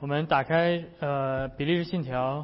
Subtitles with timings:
[0.00, 2.38] 我们打开呃《比利时信条》，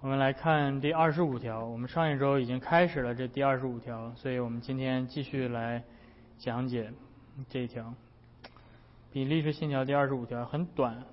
[0.00, 1.64] 我们来看第二十五条。
[1.64, 5.80] 我们上一周已经开始了这第二十五条，所以我们今天继续来
[6.38, 6.92] 讲解
[7.48, 7.84] 这一条
[9.12, 11.04] 《比利时信条》第二十五条，很短。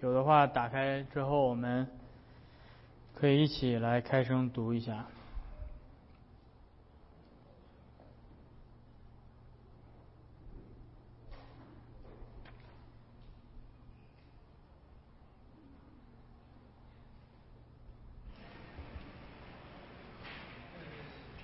[0.00, 1.86] 有的话打开之后，我们
[3.14, 5.06] 可以一起来开声读一下。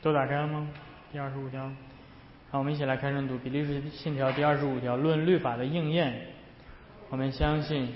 [0.05, 0.69] 都打开了吗？
[1.11, 1.63] 第二十五条，
[2.51, 6.15] 好，我们一起来开声读《比利时信条》第二十五条，论律法的应验。
[7.09, 7.89] 我们相信。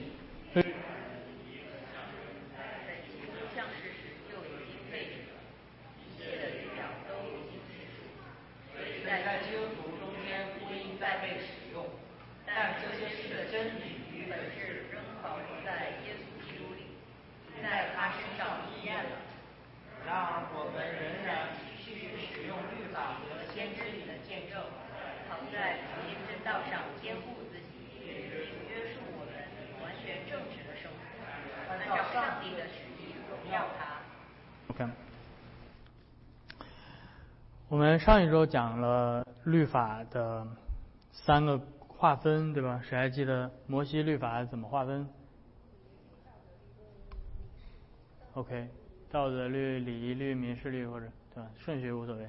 [38.08, 40.46] 上一周讲了律法的
[41.12, 42.80] 三个划分，对吧？
[42.82, 45.06] 谁还记得摩西律法怎么划分
[48.32, 48.68] ？OK，
[49.10, 51.50] 道德律、礼仪律、民事律，或者对吧？
[51.58, 52.26] 顺序无所谓。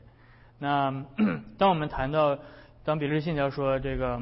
[0.58, 1.06] 那
[1.58, 2.38] 当我们谈到
[2.84, 4.22] 当比利信条说这个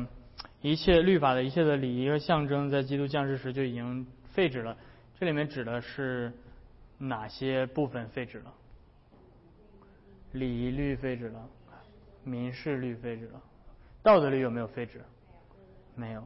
[0.61, 4.77] 一切律法的一切的礼仪和象征在基督降世时就已经废止了，
[5.19, 6.31] 这里面指的是
[6.99, 8.53] 哪些部分废止了？
[10.33, 11.49] 礼仪律废止了，
[12.23, 13.41] 民事律废止了，
[14.03, 15.01] 道德律有没有废止？
[15.95, 16.23] 没有。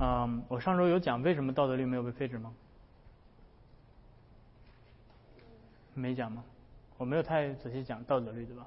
[0.00, 2.52] 嗯，我上周有讲为什么道德律没有被废止吗？
[5.94, 6.44] 没讲吗？
[6.96, 8.66] 我没有太仔细讲道德律，对吧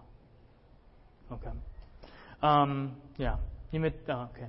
[1.30, 1.48] ？OK。
[2.42, 3.36] 嗯，Yeah，
[3.72, 4.48] 因为 OK，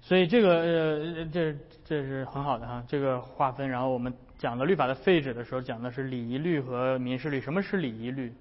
[0.00, 1.54] 所以这个呃，这
[1.84, 3.68] 这是很好的哈，这个划分。
[3.68, 7.40] 然后我们讲的律法的废止的时候，讲的是礼仪律和民事律。
[7.40, 8.32] 什么是礼仪律？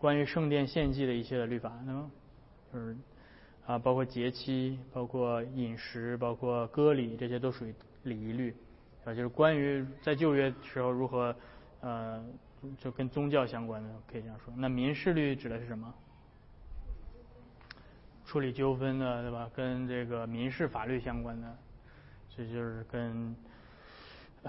[0.00, 2.10] 关于圣殿献祭的一些的律法，那么
[2.72, 2.96] 就是
[3.66, 7.74] 啊，包括节期，包括饮食，包括割礼，这些都属于
[8.04, 8.56] 礼仪律
[9.04, 11.36] 啊，就是关于在旧约时候如何
[11.82, 12.24] 呃，
[12.78, 14.54] 就跟宗教相关的，可以这样说。
[14.56, 15.92] 那民事律指的是什么？
[18.24, 19.50] 处理纠纷的，对吧？
[19.54, 21.58] 跟这个民事法律相关的，
[22.34, 23.36] 这就是跟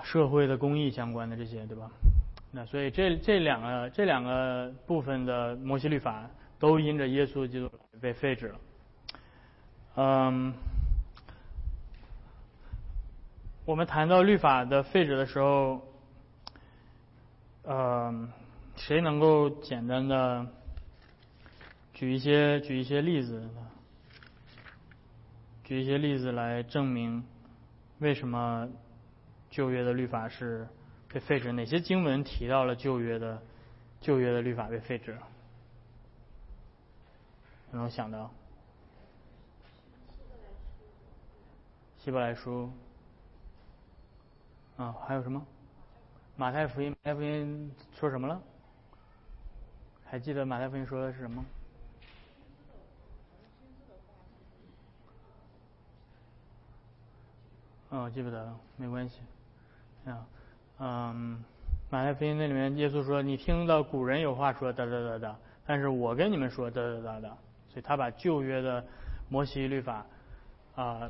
[0.01, 1.91] 社会的公益相关的这些，对吧？
[2.53, 6.29] 那所以这这两个这两个部分的摩西律法
[6.59, 8.59] 都因着耶稣基督被废止了。
[9.95, 10.53] 嗯，
[13.63, 15.81] 我们谈到律法的废止的时候，
[17.63, 18.29] 嗯，
[18.75, 20.45] 谁能够简单的
[21.93, 23.49] 举一些举一些例子，
[25.63, 27.23] 举一些例子来证明
[27.99, 28.67] 为什么
[29.49, 30.67] 旧约的律法是？
[31.13, 31.51] 被废止？
[31.51, 33.41] 哪些经文提到了旧约的
[33.99, 35.17] 旧约的律法被废止？
[37.71, 38.31] 能想到？
[41.97, 42.71] 希伯来书。
[44.77, 45.45] 啊，还有什么？
[46.37, 48.41] 马太福音，马太福音说什么了？
[50.05, 51.45] 还记得马太福音说的是什么？
[57.89, 59.19] 哦，记不得了，没关系。
[60.05, 60.25] 啊。
[60.83, 61.43] 嗯，
[61.91, 67.37] 马太福音那里面，耶稣说：“你听到古人有话说，哒哒哒哒，但是我跟你们说，哒哒哒哒。”
[67.69, 68.83] 所以他把旧约的
[69.29, 70.03] 摩西律法
[70.73, 71.07] 啊，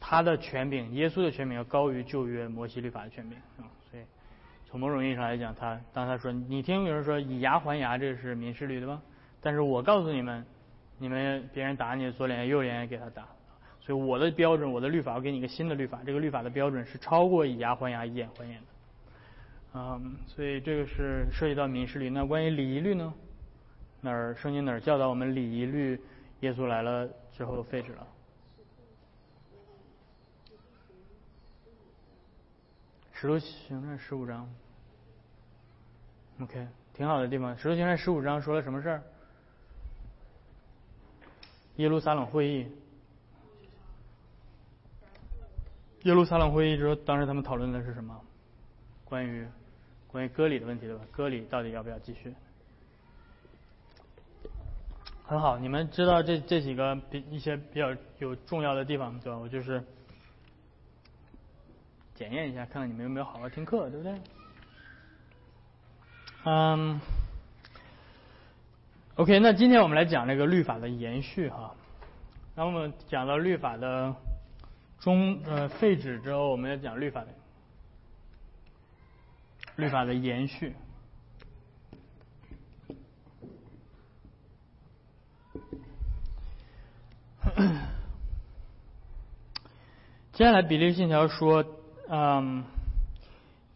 [0.00, 3.70] 他的权柄，耶稣的权柄要高于旧约摩西律法的权柄啊。
[3.88, 4.02] 所以
[4.66, 9.00] 从某种意义上来讲，他当他说：“你听有人说以牙还牙，这是民事律对吧？
[9.40, 10.44] 但是我告诉你们，
[10.98, 13.28] 你们别人打你左脸右脸也给他打。”
[13.80, 18.66] 所以我的标准，我的律法，我给你一个新的律法，这个律法的标准是超过以牙还牙，以眼还眼的。
[19.74, 22.10] 嗯，所以这个是涉及到民事律。
[22.10, 23.12] 那关于礼仪律呢？
[24.02, 25.98] 哪儿圣经哪儿教导我们礼仪律？
[26.40, 28.06] 耶稣来了之后废止了。
[33.12, 34.46] 使徒行传十五章。
[36.40, 37.56] OK，挺好的地方。
[37.56, 39.02] 使徒行传十五章说了什么事儿？
[41.76, 42.66] 耶路撒冷会议。
[46.02, 48.20] 耶路撒冷会议之后，当时他们讨论的是什么？
[49.04, 49.46] 关于。
[50.12, 51.02] 关于割礼的问题，对吧？
[51.10, 52.34] 割礼到底要不要继续？
[55.24, 59.38] 很好，你们知道这这几个比一些比较有重要的地方，对吧？
[59.38, 59.82] 我就是
[62.14, 64.14] 检验一下，看看你们有没有好好听课，对不对？
[66.44, 67.00] 嗯
[69.14, 71.74] ，OK，那今天我们来讲这个律法的延续哈。
[72.54, 74.14] 那我们讲到律法的
[75.00, 77.28] 终呃废止之后，我们要讲律法的
[79.76, 80.74] 律法的延续。
[90.32, 91.64] 接下来，比例信条说，
[92.08, 92.64] 嗯，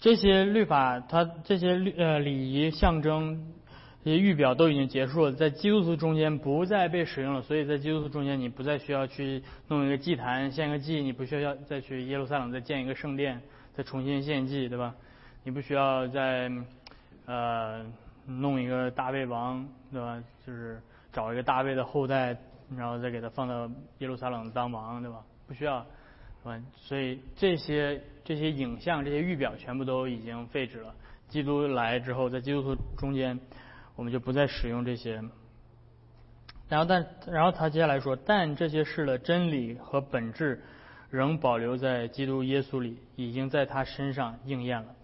[0.01, 3.53] 这些律法，它这些律呃礼仪象征、
[4.03, 7.43] 这些预表都已经结束了，在基督徒中间不再被使用了。
[7.43, 13.43] 所以在基督徒中间，你不再需要去弄一个祭坛献个祭，你不需要再去耶路撒冷再建一个圣殿，
[13.75, 14.95] 再重新献祭，对吧？
[15.47, 16.51] 你不需要再
[17.27, 17.87] 呃
[18.27, 20.21] 弄一个大卫王，对吧？
[20.45, 20.83] 就是
[21.13, 22.37] 找一个大卫的后代，
[22.77, 25.23] 然后再给他放到耶路撒冷当王，对吧？
[25.47, 25.87] 不需要。
[26.75, 30.93] 所以这些这些影像、这些预表全部都已经废止了。
[31.29, 33.39] 基督来之后，在基督徒中间，
[33.95, 35.23] 我们就不再使用这些。
[36.69, 40.61] 然后，但然后他接下来说，但这些事的真理和本质
[41.09, 44.96] 仍保留在基督耶稣里，已经在他身上应验了。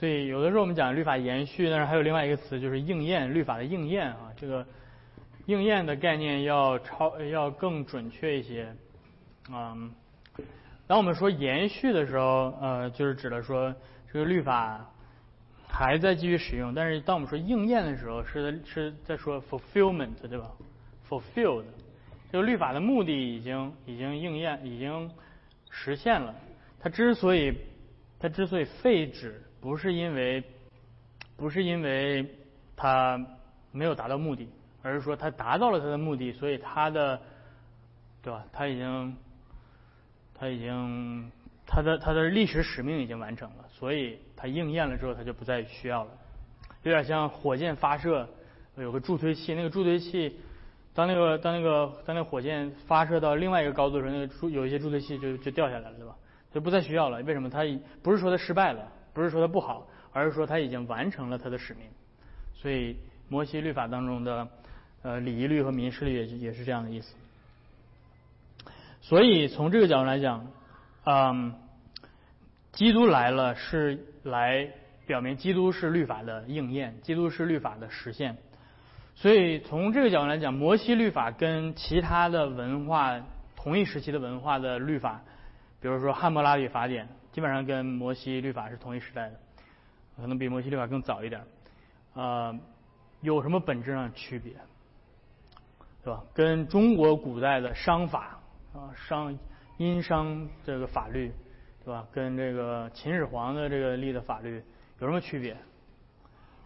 [0.00, 4.32] 所以有的时候我们讲律法延续，但是还有另外一个词就是应验，律法的应验啊。
[4.34, 4.66] 这个
[5.44, 8.74] 应验的概念要超要更准确一些，
[9.52, 9.92] 嗯。
[10.86, 13.74] 当我们说延续的时候，呃，就是指的说
[14.10, 14.90] 这个律法
[15.68, 16.72] 还在继续使用。
[16.72, 20.50] 但是当我们说应验的时候，是是在说 fulfillment，对吧
[21.10, 21.64] ？fulfilled，
[22.32, 25.10] 这个律法的目的已经已经应验，已经
[25.68, 26.34] 实现了。
[26.80, 27.52] 它之所以
[28.18, 30.42] 它之所以废止，不是因为
[31.36, 32.26] 不是因为
[32.76, 33.24] 它
[33.72, 34.48] 没有达到目的，
[34.82, 37.20] 而是说它达到了它的目的，所以它的
[38.22, 38.44] 对吧？
[38.52, 39.16] 它已经。
[40.42, 41.30] 它已经，
[41.66, 46.10] 它的它的历史使命已经完成了，所以它应验了之后，它就不再需要了。
[46.82, 48.26] 有点像火箭发射
[48.74, 50.40] 有个助推器，那个助推器，
[50.94, 56.16] 当那个当那个当那个火箭发射到另外一个高度的时候，那个助有一些助推器就就掉下来了，对吧？
[56.54, 57.20] 就不再需要了。
[57.24, 57.50] 为什么？
[57.50, 57.60] 它
[58.02, 61.84] 不是说它失败了，不是说它不好，而是说它已经完成了它的使命。
[62.54, 62.96] 所以
[63.28, 64.48] 摩西律法当中的
[65.02, 67.14] 呃礼仪律和民事律也也是这样的意思。
[69.00, 70.46] 所以从这个角度来讲，
[71.04, 71.54] 嗯，
[72.72, 74.68] 基督来了是来
[75.06, 78.36] 表明基督是律法的应验，基督是律法的实现。
[79.16, 83.20] 所以从这个角度来讲，摩西律法跟其他的文化
[83.56, 85.22] 同一时期的文化的律法，
[85.80, 89.40] 比如说汉谟拉比法典，基本上跟摩西律法是同一时代的，
[90.16, 91.42] 可能比摩西律法更早一点。
[92.14, 92.58] 呃，
[93.20, 94.52] 有什么本质上的区别？
[96.02, 96.24] 对吧？
[96.34, 98.36] 跟中国古代的商法。
[98.72, 99.36] 啊，商
[99.78, 101.32] 殷商这个法律，
[101.84, 102.06] 对吧？
[102.12, 104.62] 跟这个秦始皇的这个立的法律
[105.00, 105.56] 有什么区别？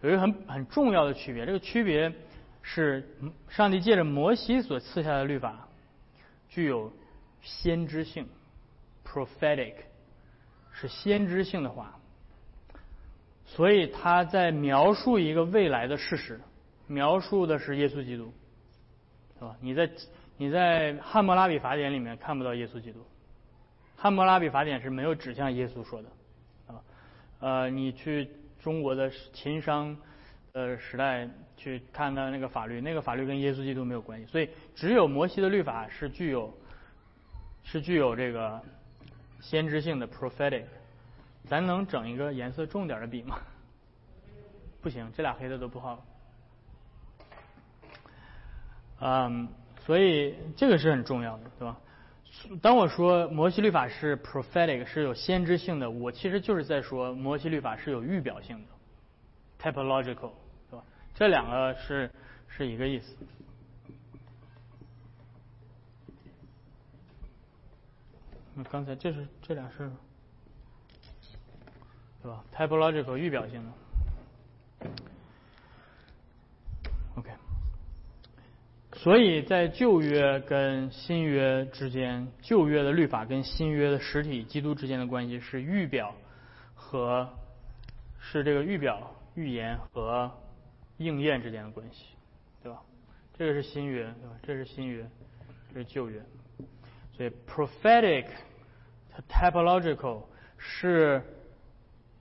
[0.01, 2.13] 有一个很很重要的区别，这个区别
[2.61, 3.09] 是
[3.49, 5.67] 上帝借着摩西所赐下的律法
[6.47, 6.93] 具有
[7.41, 8.27] 先知性
[9.03, 9.73] （prophetic），
[10.75, 11.99] 是先知性的话，
[13.45, 16.39] 所以他在描述一个未来的事实，
[16.85, 18.31] 描述的是耶稣基督，
[19.39, 19.55] 是吧？
[19.59, 19.89] 你在。
[20.37, 22.99] 你在《汉谟拉比法典》里面看不到耶稣基督，
[23.95, 26.09] 《汉谟拉比法典》是没有指向耶稣说的，
[26.67, 26.83] 啊，
[27.39, 28.29] 呃，你去
[28.59, 29.95] 中国的秦商
[30.51, 36.53] 呃时代去看看那个法律，那个法律跟耶稣基督没有关系，所以只有摩西的律法是具有
[37.63, 38.61] 是具有这个
[39.49, 40.65] 先知性的 prophetic。
[41.45, 43.39] 咱能整一个颜色重点的笔吗？
[44.81, 46.03] 不行，这俩黑的都不好。
[48.99, 49.47] 嗯。
[49.85, 51.77] 所以这个是很重要的，对吧？
[52.59, 58.71] 当我说摩西律法是 prophetic 是有先知性的，我其实就是在说摩西律法是有预表性的
[59.61, 60.31] ，typological，
[60.71, 60.83] 对吧？
[61.13, 62.09] 这两个是
[62.47, 63.15] 是一个意思。
[68.55, 69.91] 那刚才这是这俩是，
[72.21, 74.89] 对吧？typological 预表性的
[77.17, 77.29] ，OK。
[78.93, 86.15] 所以在旧约跟新约之间，旧约的律法跟新约的实体基督之间的关系是预表
[86.73, 87.29] 和
[88.19, 90.31] 是这个预表预言和
[90.97, 92.05] 应验之间的关系，
[92.63, 92.81] 对吧？
[93.37, 94.35] 这个是新约，对吧？
[94.41, 95.05] 这是新约，
[95.73, 96.23] 这是旧约。
[97.15, 98.25] 所以 prophetic
[99.13, 100.23] 和 typological
[100.57, 101.21] 是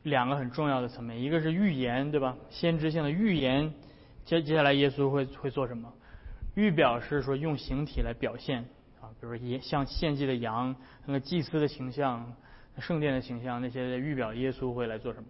[0.05, 2.37] 两个很重要的层面，一个是预言，对吧？
[2.49, 3.73] 先知性的预言，
[4.25, 5.93] 接接下来耶稣会会做什么？
[6.55, 8.61] 预表是说用形体来表现
[9.01, 12.33] 啊，比如说像献祭的羊，那个祭司的形象，
[12.79, 15.29] 圣殿的形象，那些预表耶稣会来做什么。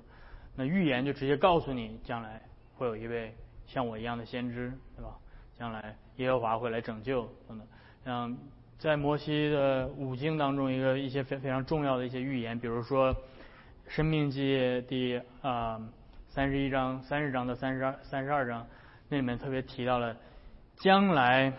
[0.57, 2.43] 那预言就直接告诉你，将来
[2.75, 3.35] 会有一位
[3.67, 5.17] 像我一样的先知，对吧？
[5.59, 7.67] 将来耶和华会来拯救等等。
[8.05, 8.37] 像
[8.79, 13.15] 在摩西的五经当中，一个一些非非常重要的一些预言，比如说
[13.89, 15.81] 《生命记》第啊
[16.29, 18.67] 三十一章、三十章到三十二、三十二章，
[19.09, 20.15] 那里面特别提到了
[20.77, 21.53] 将来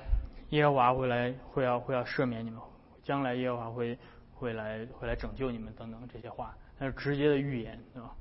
[0.49, 2.59] 耶和华会来会要会要赦免你们，
[3.01, 3.97] 将来耶和华会
[4.33, 8.11] 会来会来拯救你们等等这些话，那是直接的预言，对吧？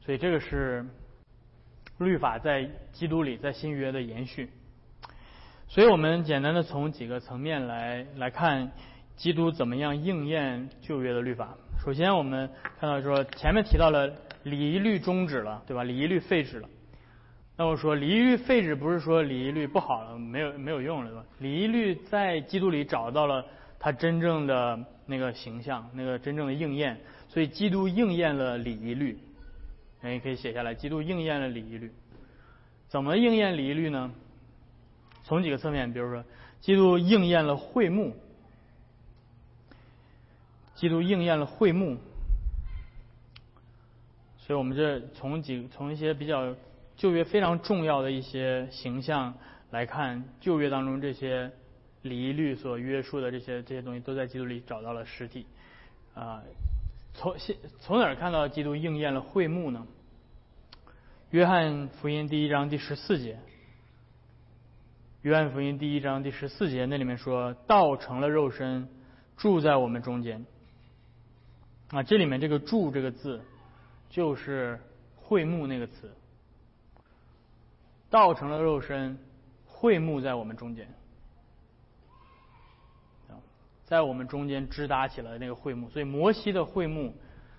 [0.00, 0.86] 所以这个是
[1.98, 4.48] 律法在基督里在新约的延续。
[5.72, 8.72] 所以我们简单的从几个层面来来看，
[9.14, 11.56] 基督怎么样应验旧约的律法。
[11.84, 12.50] 首先，我们
[12.80, 14.12] 看到说前面提到了
[14.42, 15.84] 礼仪律终止了，对吧？
[15.84, 16.68] 礼仪律废止了。
[17.56, 21.24] 那我说礼仪律废止不是说礼仪律不好了，没有没有用了，对吧？
[21.38, 23.46] 礼仪律在基督里找到了
[23.78, 26.98] 它真正的那个形象，那个真正的应验。
[27.28, 29.16] 所以基督应验了礼仪律，
[30.02, 30.74] 哎，可以写下来。
[30.74, 31.92] 基督应验了礼仪律，
[32.88, 34.10] 怎么应验礼仪律呢？
[35.24, 36.24] 从几个侧面，比如说，
[36.60, 38.16] 基督应验了会幕，
[40.74, 41.98] 基督应验了会幕，
[44.38, 46.54] 所以我们这从几从一些比较
[46.96, 49.34] 旧约非常重要的一些形象
[49.70, 51.50] 来看，旧约当中这些
[52.02, 55.46] 礼仪律所约束的这些这些东西，都在基督里找到了实体。
[56.14, 56.42] 啊，
[57.14, 59.86] 从现从哪儿看到基督应验了会幕呢？
[61.30, 63.38] 约翰福音第一章第十四节。
[65.22, 68.88] 约翰福音第一章第十四节，那里面说道成了肉身，
[69.36, 70.46] 住在我们中间。
[71.88, 73.42] 啊，这里面这个“住”这个字，
[74.08, 74.80] 就是
[75.16, 76.10] 会幕那个词。
[78.08, 79.18] 道成了肉身，
[79.66, 80.88] 会幕在我们中间。
[83.84, 87.14] 在我们中间支搭起了那个会幕，所以摩西的会幕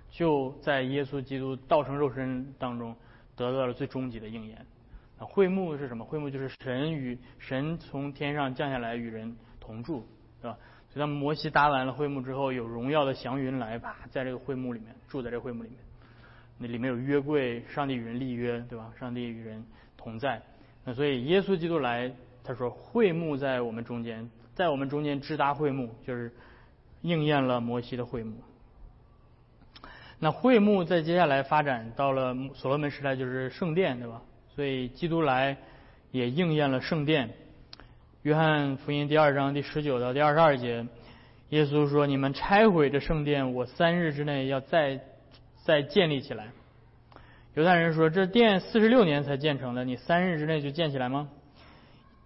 [0.10, 2.96] 就在耶稣基督道成肉身当中
[3.36, 4.66] 得到了最终极的应验。
[5.22, 6.04] 啊会幕是什么？
[6.04, 10.04] 会幕就是神与神从天上降下来与人同住，
[10.42, 10.58] 对吧？
[10.90, 15.78] 所以当摩西搭完了会幕之后，有荣耀的祥云来，吧，在这个会幕里面住在这个会幕里面，
[16.58, 18.92] 那里面有约柜，上帝与人立约，对吧？
[19.00, 19.64] 上帝与人
[19.96, 20.42] 同在。
[20.84, 22.12] 那所以耶稣基督来，
[22.44, 26.34] 他说会幕在我们中间，在我们中间支搭会幕，就是
[27.02, 28.38] 应验了摩西的会幕。
[30.18, 34.22] 那会幕在接下来发展到了所罗门时代，就是圣殿，对吧？
[34.62, 35.58] 所以基督来
[36.12, 37.32] 也应验了圣殿。
[38.22, 40.86] 约翰福音第二章第十九到第二十二节，
[41.50, 45.02] 耶稣说：“你们拆毁这圣殿，我三日之内要再
[45.64, 46.52] 再建立起来。”
[47.56, 51.28] 犹太人说：“这殿四十六年才建成的，你三日之内就建起来吗？”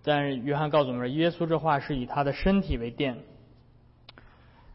[0.04, 3.16] 但是约翰告诉我们：“耶稣这话是以他的身体为殿。”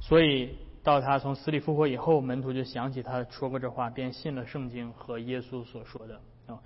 [0.01, 6.59] 所以到他从死里复活以后，门徒就想起他说过这话，便信了圣经和耶稣所说的啊。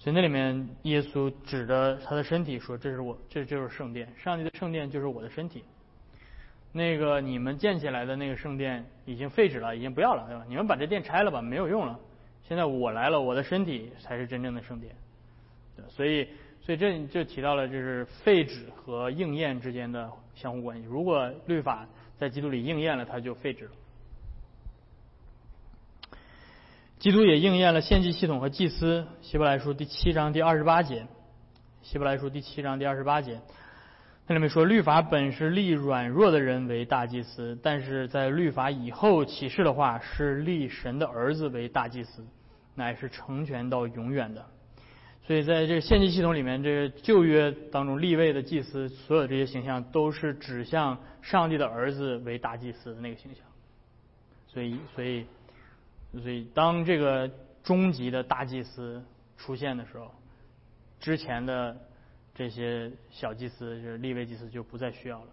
[0.00, 4.08] 所以那里面，耶稣指着他的身体说：“这是我，这就是圣殿。
[4.16, 5.64] 上帝的圣殿就是我的身体。
[6.70, 10.44] 那个你们建起来的那个圣殿已经废止了，已经不要了，对吧？
[10.48, 11.98] 你们把这殿拆了吧，没有用了。
[12.44, 14.94] 现在我来了，我的身体才是真正的圣殿。
[15.88, 16.28] 所以，
[16.60, 20.86] 所以这就提到了就是废止和应验之间的相互关系。
[20.86, 23.72] 如果律法在基督里应验了，它就废止了。”
[26.98, 31.06] 基督也应验了献祭系统和祭司，希伯来书第七章第二十八节。
[31.80, 33.40] 希伯来书第七章第二十八节，
[34.26, 42.26] 那里面说，律法本是立软弱的人为大祭司，但是在律法以后启示的话，是立神的儿子为大祭司，
[42.74, 44.44] 乃是成全到永远的。
[45.24, 53.44] 所以在这个献祭系统里面，这个旧约当中立位的祭司，所有这些形象都是指向上帝的儿子为大祭司的那个形象。
[54.48, 55.24] 所以，所以。
[56.12, 57.30] 所以，当这个
[57.62, 59.02] 终极的大祭司
[59.36, 60.10] 出现的时候，
[60.98, 61.76] 之前的
[62.34, 65.26] 这些小祭司，就是立位祭司就不再需要了。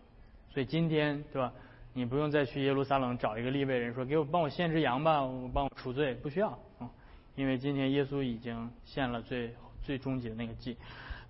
[0.54, 1.52] 所以今天，对吧？
[1.94, 6.92] 你不用再去耶路撒冷找一个立位人说：“给我帮我献只羊吧，我帮我赎罪。”不需要啊，
[7.36, 10.76] 因为今天耶稣已经献了最最终极的那个祭，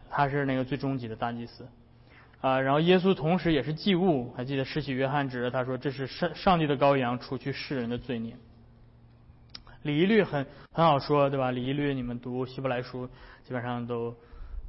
[0.10, 1.68] 他是那个最终极的大祭司
[2.42, 2.60] 啊。
[2.60, 8.36] 然后耶稣同时也是祭物，还记得施洗约翰指着他说：“这是上上帝的羔羊，除去世人的罪孽。”
[9.86, 11.52] 礼仪律很很好说，对吧？
[11.52, 13.08] 礼仪律你们读希伯来书，
[13.44, 14.16] 基本上都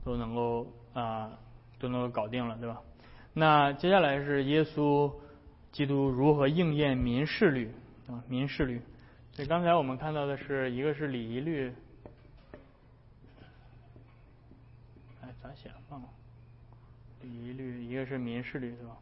[0.04, 1.32] 都能够啊
[1.78, 2.82] 都能够搞定了，对吧？
[3.32, 5.10] 那接下来是耶稣
[5.72, 7.72] 基督如何应验民事律
[8.08, 8.22] 啊？
[8.28, 8.78] 民事律。
[9.32, 11.72] 所以刚才我们看到的是一个是礼仪律，
[15.22, 15.70] 哎，咋写？
[15.88, 16.08] 忘了。
[17.22, 18.96] 一律，一个是民事律，对吧？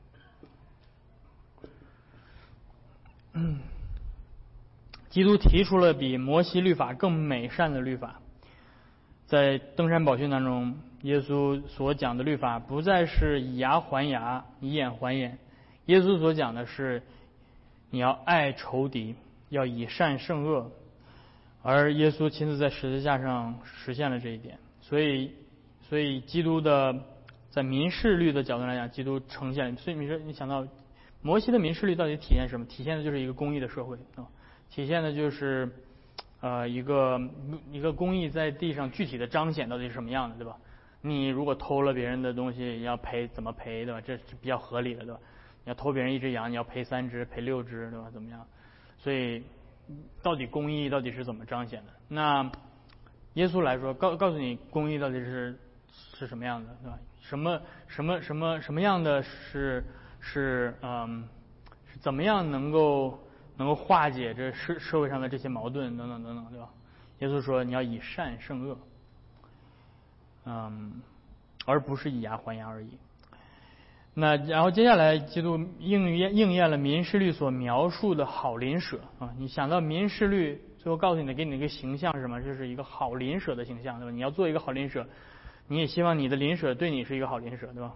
[3.33, 3.59] 嗯
[5.15, 8.21] 基督提出了比摩西律法更美善的律法，
[9.27, 15.39] 在登山宝训当中，耶稣所讲的律法不再是以牙还牙、以眼还眼，
[15.87, 17.05] 耶稣所讲的是
[17.91, 19.15] 你要爱仇敌，
[19.51, 20.73] 要以善胜恶，
[21.63, 25.31] 而耶稣亲自在十字架上实现了这一点，所以，
[25.89, 27.05] 所以基督的
[27.51, 30.67] 在民事律的角度来讲，基督呈现，所以你说你想到
[31.23, 32.67] 摩西的民事律到底体现什么？
[32.67, 34.27] 体现的就是一个公义的社会啊。
[34.71, 35.69] 体现的就是，
[36.41, 37.21] 呃，一个
[37.71, 40.57] 一个公益在地上具体的彰显到底是什么样的，对吧？
[41.01, 44.01] 你如果偷了别人的东西，要赔怎么赔，对吧？
[44.01, 45.21] 这是比较合理的，对吧？
[45.65, 48.11] 你要偷别人一只羊，你要赔三只，赔六只，对吧？
[48.11, 48.45] 怎么样？
[48.99, 49.43] 所以，
[50.23, 51.93] 到底公益到底是怎么彰显的？
[52.09, 52.51] 那
[53.35, 55.57] 耶稣来说，告告诉你公益到底是
[56.15, 56.99] 是什么样的，对吧？
[57.21, 59.85] 什么什么什么什么样的是
[60.21, 61.29] 是嗯，
[61.87, 63.19] 是怎么样能够？
[63.57, 66.69] 能够化解这社社会上的这些矛盾等等等等，对吧？
[67.21, 68.77] 耶稣说你要以善胜恶，
[70.47, 71.01] 嗯，
[71.65, 72.89] 而不是以牙还牙而已。
[74.13, 79.33] 那然后接下来，基督应验应验了民事律所描述的好邻舍啊。
[79.39, 82.43] 你想到民事律，最后告诉你的，给你一个形象是什么？
[82.43, 84.11] 就是一个好邻舍的形象，对吧？
[84.11, 85.07] 你要做一个好邻舍，
[85.69, 87.95] 你也希望你的邻舍对你是一个好邻舍，对吧？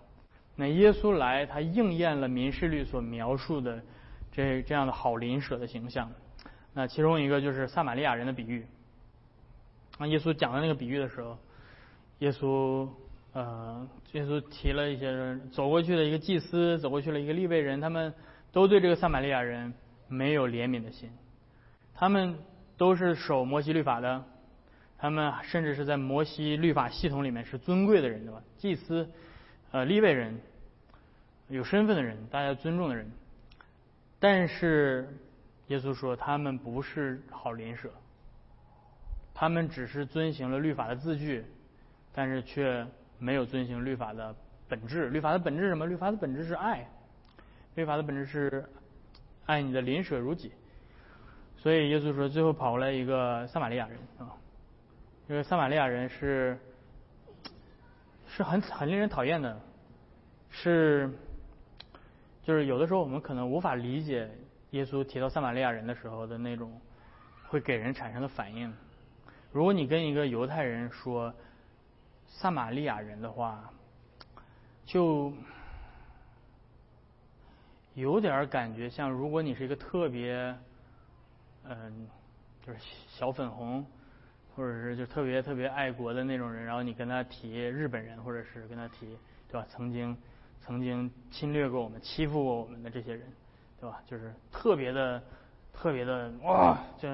[0.54, 3.82] 那耶稣来，他应验了民事律所描述的。
[4.32, 6.10] 这这样的好邻舍的形象，
[6.74, 8.66] 那其中一个就是撒玛利亚人的比喻。
[9.98, 11.36] 那耶稣讲的那个比喻的时候，
[12.20, 12.88] 耶稣
[13.32, 18.14] 呃，耶稣提了一些人走过去的一个祭司，走过去了一个利未人，他们
[18.52, 19.74] 都对这个撒玛利亚人
[20.06, 21.10] 没有怜悯的心。
[21.94, 22.38] 他们
[22.76, 24.24] 都是守摩西律法的，
[24.98, 28.40] 他们甚至是在摩西律法系统里面是尊贵的人，对吧？
[28.56, 29.08] 祭司，
[29.72, 30.40] 呃，利未人，
[31.48, 33.10] 有身份的人，大家尊重的人。
[34.20, 35.08] 但是，
[35.68, 37.88] 耶稣说他们不是好邻舍，
[39.32, 41.44] 他们只是遵行了律法的字句，
[42.12, 42.84] 但是却
[43.20, 44.34] 没有遵行律法的
[44.68, 45.08] 本质。
[45.10, 45.86] 律法的本质是什么？
[45.86, 46.90] 律法的本质是爱，
[47.76, 48.68] 律法的本质是
[49.46, 50.50] 爱你的邻舍如己。
[51.56, 54.34] 所以耶稣说，最后跑过来一个撒玛利亚人啊，
[55.28, 56.58] 这个撒玛利亚人是
[58.26, 59.60] 是很很令人讨厌的，
[60.50, 61.08] 是。
[62.48, 64.26] 就是有的时候我们可能无法理解
[64.70, 66.80] 耶稣提到撒玛利亚人的时候的那种
[67.46, 68.74] 会给人产生的反应。
[69.52, 71.30] 如果你跟一个犹太人说
[72.26, 73.70] 撒玛利亚人的话，
[74.86, 75.30] 就
[77.92, 80.56] 有点感觉像如果你是一个特别
[81.64, 82.08] 嗯
[82.66, 83.84] 就是小粉红，
[84.56, 89.18] 或者是就特别特别爱国的那种人，然后你跟他提日本人，或者是跟他提
[89.50, 89.66] 对吧？
[89.68, 90.16] 曾经。
[90.68, 93.26] 曾经侵略过我们、欺负过我们的这些人，
[93.80, 94.02] 对吧？
[94.04, 95.22] 就是特别的、
[95.72, 96.78] 特别的哇！
[96.98, 97.08] 就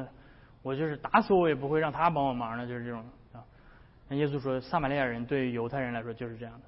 [0.61, 3.45] 我就是打死我也不会让他帮我忙的，就是这种啊。
[4.09, 6.67] 那耶稣说，撒玛利亚人对于犹太人来说就是这样的。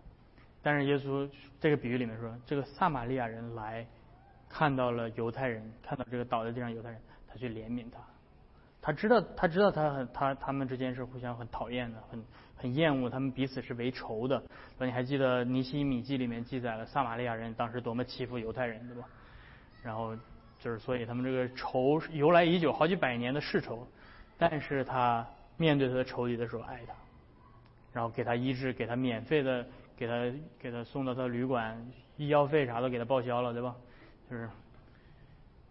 [0.63, 3.85] 但是耶稣这个比喻里面说，这个撒玛利亚人来
[4.49, 7.99] 看到了犹太人，看到这个倒在地上犹太人，他去怜悯他。
[8.87, 12.23] 他知道，他知道他很他他们之间是互相很讨厌的，很。
[12.59, 14.43] 很厌恶他们彼此是为仇的，
[14.79, 19.07] 那你还记得尼西米记里面记载了撒玛利亚人当时多么欺负犹太人，对吧？
[19.83, 20.17] 然后
[20.59, 23.87] 就是所以他们这个仇由来已久，好几百年的世仇，
[24.39, 25.25] 但是他
[25.59, 26.95] 面对他的仇敌的时候爱他，
[27.93, 30.15] 然后给他医治，给他免费的，给他
[30.59, 31.79] 给他送到他旅馆，
[32.17, 33.77] 医药费啥都给他报销了，对吧？
[34.31, 34.49] 就是，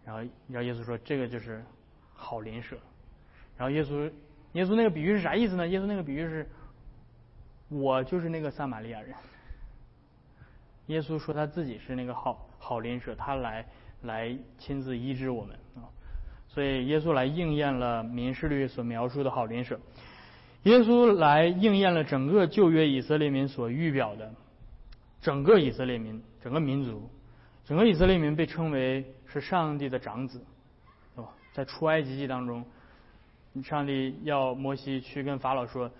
[0.04, 1.64] 然后然后耶稣说这个就是
[2.14, 2.78] 好邻舍，
[3.56, 4.10] 然后耶稣
[4.52, 5.66] 耶稣那个比喻是啥意思呢？
[5.68, 6.46] 耶稣那个比喻是。
[7.68, 9.12] 我就是那个撒玛利亚人。
[10.86, 13.66] 耶稣说他自己是那个好好邻舍，他来
[14.02, 15.90] 来亲自医治我们啊。
[16.46, 19.80] 所以耶稣来应验了民事律所描述的好邻舍。
[20.62, 24.32] 耶稣来应验了整个旧约以色列民所预表的
[25.20, 27.10] 整个以色列民整个民族，
[27.64, 30.40] 整个以色列民被称为是上帝的长子，
[31.16, 31.30] 是吧？
[31.52, 32.64] 在出埃及记当中，
[33.62, 35.90] 上帝要摩西去跟法老说。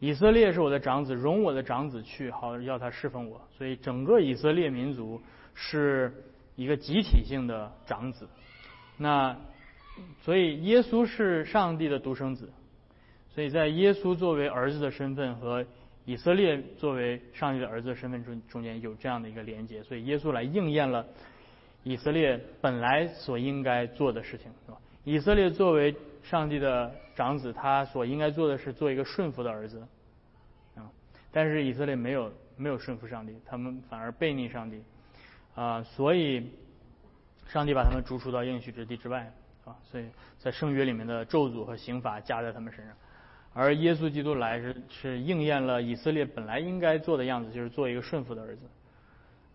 [0.00, 3.40] 以色列是我的长子，容我的长子去，好要他侍奉我。
[3.56, 5.20] 所以整个以色列民族
[5.54, 6.12] 是
[6.54, 8.28] 一个集体性的长子。
[8.96, 9.36] 那
[10.22, 12.48] 所以耶稣是上帝的独生子。
[13.34, 15.64] 所以在耶稣作为儿子的身份和
[16.04, 19.82] 以色列作为上帝的儿子的身份中中间有这样的一个连接。
[19.82, 21.04] 所以耶稣来应验了
[21.82, 24.78] 以色列本来所应该做的事情，是吧？
[25.04, 25.94] 以色列作为
[26.28, 29.80] 上帝的长子，他所应该做的是做一个顺服的儿子，
[30.74, 30.84] 啊，
[31.32, 34.84] 但是以色列没有没有顺服上帝，他们反而背逆上帝，
[35.54, 36.52] 啊，所以
[37.46, 39.32] 上帝把他们逐出到应许之地之外，
[39.64, 40.04] 啊，所以
[40.38, 42.94] 在圣约里面的咒诅和刑罚加在他们身上，
[43.54, 48.66] 而耶稣基督来是是应验了以色列本来应该做的样子，就是做一个顺服的儿子，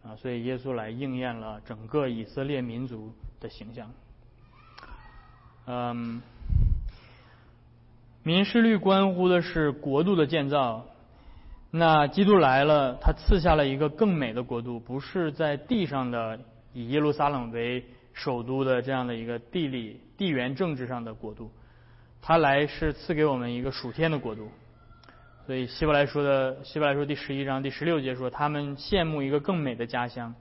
[0.01, 3.91] 啊，所以耶稣来应验了整个以色列民族的形象，
[5.67, 6.19] 嗯。
[8.25, 10.85] 民事律关乎的是国度的建造，
[11.69, 16.39] 那基督来了，他赐下了一个更美的国度，不是在地上的
[16.71, 17.83] 以耶路撒冷为
[18.13, 21.51] 首都的这样的一个地理地缘政治上的国度，
[22.21, 24.49] 他来是赐给我们一个属天的国度。
[25.45, 30.33] 所以希伯来说的希伯来说第十一章第十六节说，他们羡慕一个更美的家乡，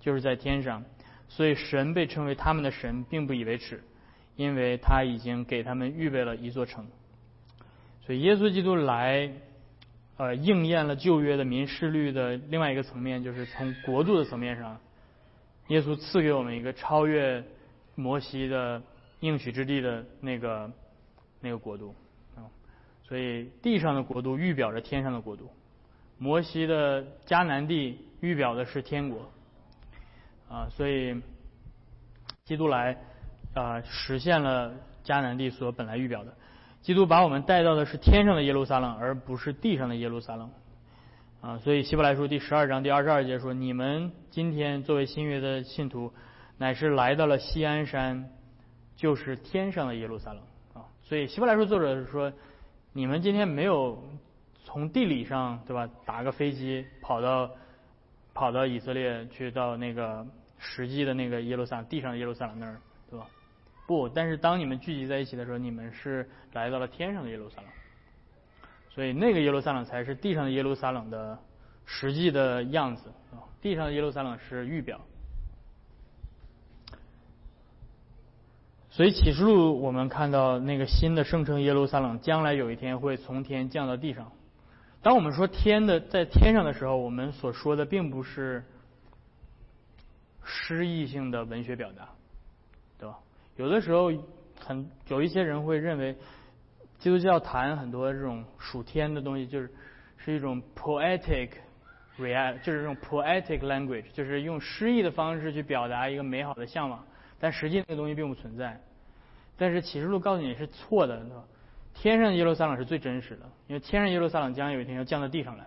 [0.00, 0.82] 就是在天上。
[1.28, 3.84] 所以神被称为他们的神，并不以为耻，
[4.34, 6.84] 因为他已经给他们预备了一座城。
[8.08, 9.30] 所以，耶稣基督来，
[10.16, 14.80] 呃，应验了旧约的民事律的另外一个层面，就是从国度的层面上，
[15.66, 17.44] 耶稣赐给我们一个超越
[17.96, 18.82] 摩西的
[19.20, 20.72] 应许之地的那个
[21.42, 21.94] 那个国度
[22.34, 22.48] 啊。
[23.06, 25.50] 所以，地上的国度预表着天上的国度，
[26.16, 29.30] 摩西的迦南地预表的是天国
[30.48, 30.66] 啊。
[30.70, 31.14] 所以，
[32.46, 32.96] 基督来
[33.52, 36.34] 啊，实现了迦南地所本来预表的。
[36.82, 40.50] 基督把我们带到的是天上的耶路撒冷，而不是地上的耶路撒冷，
[41.40, 46.12] 啊，所以希伯来书第十二章第二十二节说：“你们今天作为新约的信徒，
[46.56, 48.30] 乃是来到了西安山，
[48.96, 50.42] 就是天上的耶路撒冷。”
[50.74, 52.32] 啊，所以希伯来书作者是说
[52.94, 54.02] ：“你们今天没有
[54.64, 55.88] 从地理上，对吧？
[56.06, 57.50] 打个飞机跑到
[58.32, 60.26] 跑到以色列去，到那个
[60.58, 62.80] 实际的那个耶路撒地上的耶路撒冷那儿，？”
[63.88, 67.70] 不，但是当你们聚集在一起的时候，你们是来到了天上的耶路撒冷，
[68.90, 71.38] 所以那个耶路撒冷才是地上的耶路撒冷的
[71.86, 73.40] 实际的样子啊。
[73.62, 75.00] 地上的耶路撒冷是预表，
[78.90, 84.30] 所以启示录我们看到那个新的圣城耶路撒冷将来有一天会从天降到地上。
[85.00, 88.62] 当我们说天的在天上的时候，我们所说的并不是
[90.44, 92.10] 诗意性的文学表达，
[93.58, 94.12] 有的时候，
[94.56, 96.14] 很有一些人会认为，
[97.00, 99.68] 基督教谈很多这种属天的东西，就是
[100.16, 101.50] 是一种 poetic
[102.20, 107.04] real，就是这种 poetic language，就是用诗意的方式去表达一个美好的向往，
[107.40, 108.80] 但实际那个东西并不存在。
[109.56, 111.20] 但是启示录告诉你是错的，
[111.94, 115.66] 天上耶路撒冷是最真实的，因为天上耶路撒冷将有一天要降到地上来，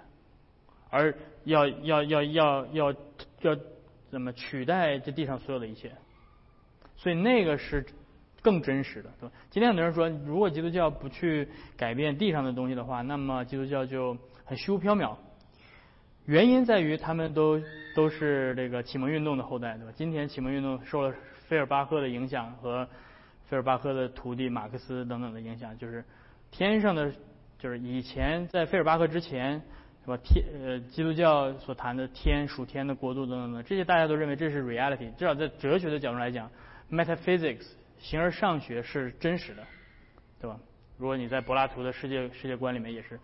[0.90, 2.96] 而要要要要要
[3.42, 3.58] 要
[4.10, 5.92] 怎么取代这地上所有的一切。
[7.02, 7.84] 所以那个是
[8.44, 9.34] 更真实的，对吧？
[9.50, 15.16] 今天很多人说，如果基督教不去改变地上的东西的话，那么基督教就很虚无缥缈。
[16.26, 17.60] 原因在于他们都
[17.96, 19.92] 都是这个启蒙运动的后代，对吧？
[19.96, 21.12] 今天启蒙运动受了
[21.48, 22.88] 费尔巴赫的影响和
[23.48, 26.06] 费尔巴赫的徒弟马克思等等的影响，就是
[26.52, 27.12] 天上的，
[27.58, 29.60] 就是以前在费尔巴赫之前，
[30.04, 30.16] 是吧？
[30.24, 36.48] 天呃，基督教所谈的天属天的国度等等的这些，大家都认为这是 reality，至少在哲学的角度来讲。
[36.92, 37.66] Metaphysics
[38.00, 39.64] 形而上学是真实的，
[40.40, 40.60] 对吧？
[40.98, 43.20] 如果你在柏拉图的世界世界观里面也是，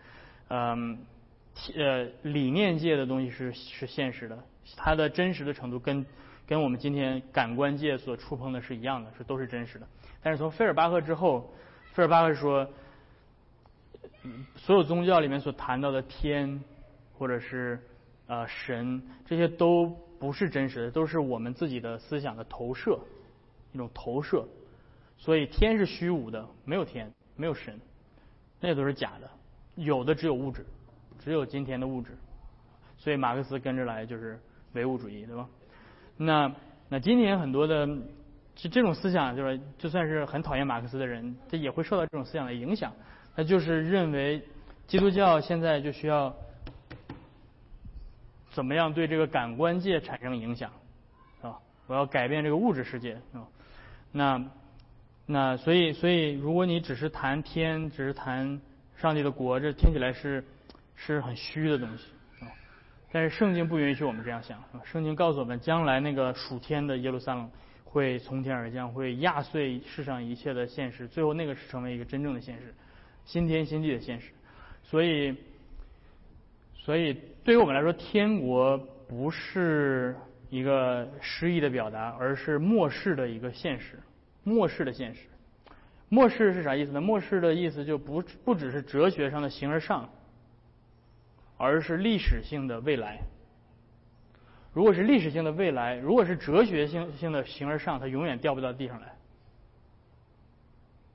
[0.50, 0.98] 嗯，
[1.76, 4.38] 呃，理念界的东西是是现实的，
[4.76, 6.06] 它的真实的程度跟
[6.48, 9.88] 跟我们今天感官界所触碰的是一样的，是都是真实的。
[10.24, 11.54] 但是从费尔巴赫之后，
[11.94, 12.68] 费尔巴赫说，
[14.56, 16.60] 所有宗教里面所谈到的天
[17.18, 17.80] 或者是
[18.28, 19.88] 呃神，这些都
[20.20, 23.00] 不是真实的，都是我们自己的思想的投射。
[23.78, 24.44] 一种投射，
[25.18, 27.80] 所以天是虚无的，没有天，没有神，
[28.60, 29.30] 那都是假的，
[29.76, 30.66] 有的只有物质，
[31.20, 32.18] 只有今天的物质，
[32.98, 34.40] 所以马克思跟着来就是
[34.74, 35.48] 唯物主义，对吧？
[36.18, 36.52] 那
[36.90, 37.86] 那今天很多的
[38.56, 42.92] 就这种思想，就是就算是很讨厌马克思的人，他也会受到这种思想的影响，
[43.36, 44.44] 他就是认为
[44.88, 46.36] 基督教现在就需要
[48.50, 50.72] 怎么样对这个感官界产生影响，
[51.44, 53.46] 啊，我要改变这个物质世界，啊。
[54.12, 54.44] 那，
[55.26, 58.60] 那所以所以，如果你只是谈天，只是谈
[58.96, 60.44] 上帝的国，这听起来是
[60.96, 62.06] 是很虚的东西
[62.40, 62.48] 啊。
[63.12, 64.82] 但是圣经不允许我们这样想啊。
[64.86, 67.52] 圣经告诉我们，将来那个属天的耶路撒冷
[67.84, 72.74] 会从天而降，会压碎世上一切的现实，最后那个是成为一个真正的现实，
[73.26, 74.32] 新天新地的现实。
[74.84, 75.36] 所以，
[76.76, 80.16] 所以对于我们来说，天国不是。
[80.50, 84.00] 一个诗意的表达，而是末世的一个现实，
[84.44, 85.28] 末世的现实。
[86.10, 87.02] 末世是啥意思呢？
[87.02, 90.10] 末世的意思就不不只是哲学上的形而上，
[91.58, 93.20] 而是历史性的未来。
[94.74, 99.08] 如果是历史性的未来，如果是哲学性性的形而上，它永远掉不到地上来。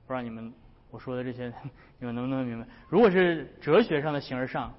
[0.05, 0.53] 不知道你们
[0.91, 1.51] 我说的这些，
[1.97, 2.67] 你们能不能明白？
[2.87, 4.71] 如果是哲学上的形而上，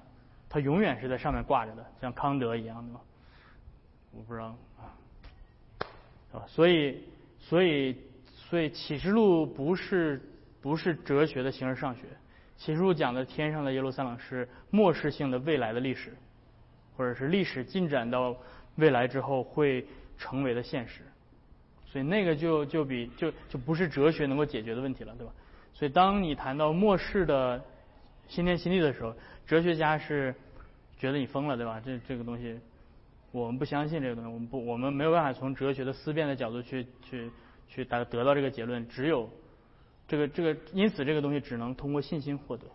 [0.47, 2.99] 它永远是在上面挂着的，像康德一样的。
[4.17, 4.95] 我不知道啊，
[6.31, 7.03] 啊，所以，
[7.37, 7.97] 所以，
[8.33, 10.21] 所以启示录不是
[10.61, 12.03] 不是哲学的形而上学，
[12.55, 16.13] 启示录讲的天上的耶路撒冷是末世性的未来的历史，
[16.95, 18.35] 或者是历史进展到
[18.77, 19.85] 未来之后会
[20.17, 21.01] 成为的现实，
[21.85, 25.33] 所以那个就就比就就不是哲学能够解决的问题了，对吧？
[25.73, 27.61] 所以当你谈到末世的
[28.29, 29.13] 新天新地的时候，
[29.45, 30.33] 哲学家是
[30.97, 31.81] 觉得你疯了，对吧？
[31.83, 32.57] 这这个东西。
[33.39, 37.29] 我们不相信这个东西，我们不，我们没有办法从哲学的思辨的角度去去
[37.67, 38.87] 去得得到这个结论。
[38.87, 39.29] 只有
[40.07, 42.65] 这个这个，因此这个东西只能通过信心获得。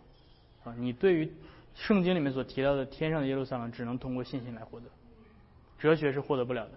[0.65, 1.33] 啊，你对于
[1.75, 4.87] 圣经里面所提到的天上的耶路撒冷，只能通过信心来获得，
[5.79, 6.73] 哲学是获得不了的。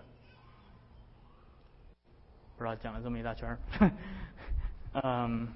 [2.58, 3.60] 不知道讲了这么一大圈儿，
[4.93, 5.48] 嗯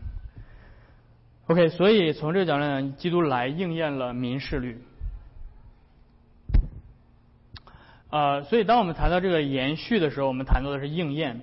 [1.46, 4.78] ，OK，所以从这个角度讲，基督来应验了民事律。
[8.10, 11.42] 呃，所以当我们谈到这个延续的时候，我们谈到的是应验。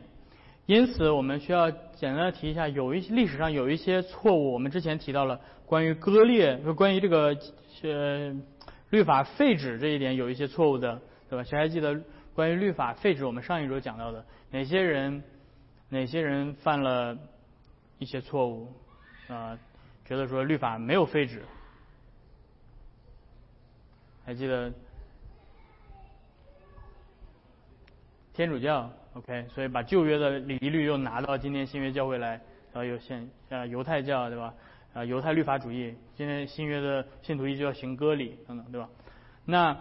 [0.67, 7.37] 因此，我们需要简单的提一下，有一些历史上有一些错误，我们之前提到了关于割裂，关于这个
[7.83, 8.35] 呃
[8.89, 11.45] 律法废止这一点有一些错误的，对吧？
[11.45, 12.01] 谁还记得
[12.35, 13.27] 关于律法废止？
[13.27, 15.23] 我们上一周讲到的哪些人
[15.91, 17.15] 哪些人犯了
[17.99, 18.73] 一些错误
[19.29, 19.59] 啊？
[20.07, 21.43] 觉得说律法没有废止，
[24.25, 24.73] 还记得？
[28.35, 32.31] 天主教，OK，所以把旧约的礼仪律又拿到今天新约教会来，
[32.73, 34.53] 然后又现呃犹太教对吧？
[34.93, 38.89] 啊犹太律法主义，今天新约的信徒依旧要行割礼等等对吧？
[39.45, 39.77] 那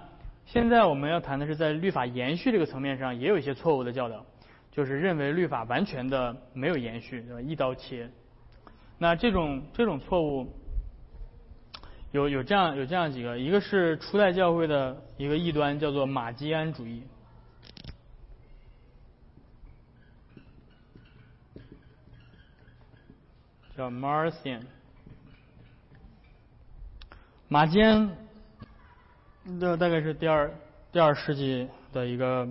[0.46, 4.24] 现在我们要谈的是在律法延续这个层面上也有一些错误的教导，
[4.72, 7.42] 就是认为律法完全的没有延续对吧？
[7.42, 8.08] 一刀切。
[9.00, 10.48] 那这种这种错误
[12.12, 17.02] 有有这样有这样几个，一个是初代教会的一个异端叫做马基安主义。
[23.76, 24.62] 叫 Marcion，
[27.48, 28.08] 马坚，
[29.60, 30.54] 这大概是第二
[30.92, 32.48] 第二世纪的一个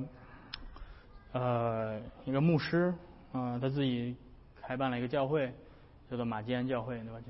[1.31, 2.93] 呃一个牧师
[3.33, 4.17] 啊，他自己
[4.61, 5.47] 开办了一个教会，
[6.11, 7.21] 叫做马坚教会，对吧？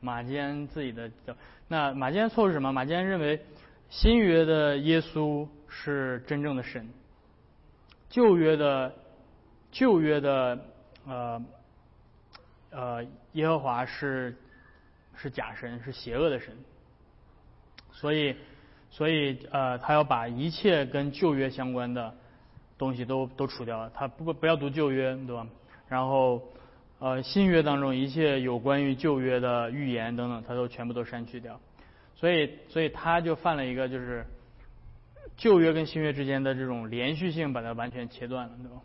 [0.00, 1.36] 马坚自己的教，
[1.68, 2.72] 那马坚错是什么？
[2.72, 3.44] 马坚认为
[3.90, 6.88] 新约的耶稣是真正的神，
[8.08, 9.01] 旧约的。
[9.72, 10.58] 旧约的
[11.06, 11.44] 呃
[12.70, 14.36] 呃耶和华是
[15.16, 16.54] 是假神，是邪恶的神，
[17.90, 18.36] 所以
[18.90, 22.14] 所以呃他要把一切跟旧约相关的
[22.76, 25.46] 东西都都除掉，他不不要读旧约，对吧？
[25.88, 26.42] 然后
[26.98, 31.58] 呃新约当中一切有关于旧约的预言等等，他都全部都删去掉，
[32.14, 34.26] 所以所以他就犯了一个就是
[35.36, 38.82] 旧约跟新约之间的这种连续性，把它完全切断了，对吧？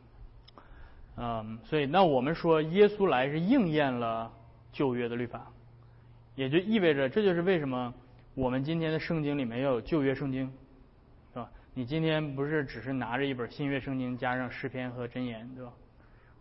[1.19, 4.31] 嗯，所以那我们说耶稣来是应验了
[4.71, 5.51] 旧约的律法，
[6.35, 7.91] 也就意味着这就是为什么
[8.35, 10.45] 我们今天的圣经里面要有旧约圣经，
[11.33, 11.49] 是吧？
[11.73, 15.73] 你今天不是只是拿着一本新约圣经加上诗篇和箴言，对吧？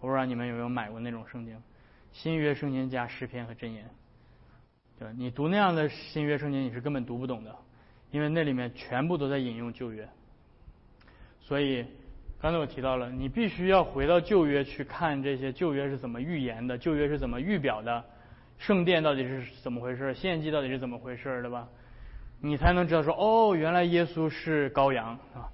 [0.01, 1.57] 我不知道你们有没有买过那种圣经，
[2.13, 3.89] 新约圣经加诗篇和箴言，
[4.99, 5.15] 对吧？
[5.17, 7.57] 你读那样的新约圣经你是根本读不懂的，
[8.11, 10.07] 因为那里面全部都在引用旧约，
[11.41, 11.87] 所以。
[12.39, 18.05] 刚才我提到了，你必须要回到旧约去看这些旧约是怎么预言的，旧约是怎么预表的，
[18.59, 21.67] 圣殿到底是怎么回事，献祭到底是怎么回事，对吧？
[22.41, 25.49] 你才能知道说，哦，原来耶稣是羔羊啊！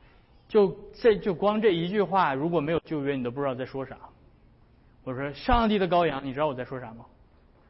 [0.49, 3.97] 就这就光这一句话，如果没有旧约，你都不知道在说啥。
[5.05, 7.07] 我说上帝的羔羊，你知道我在说啥吗？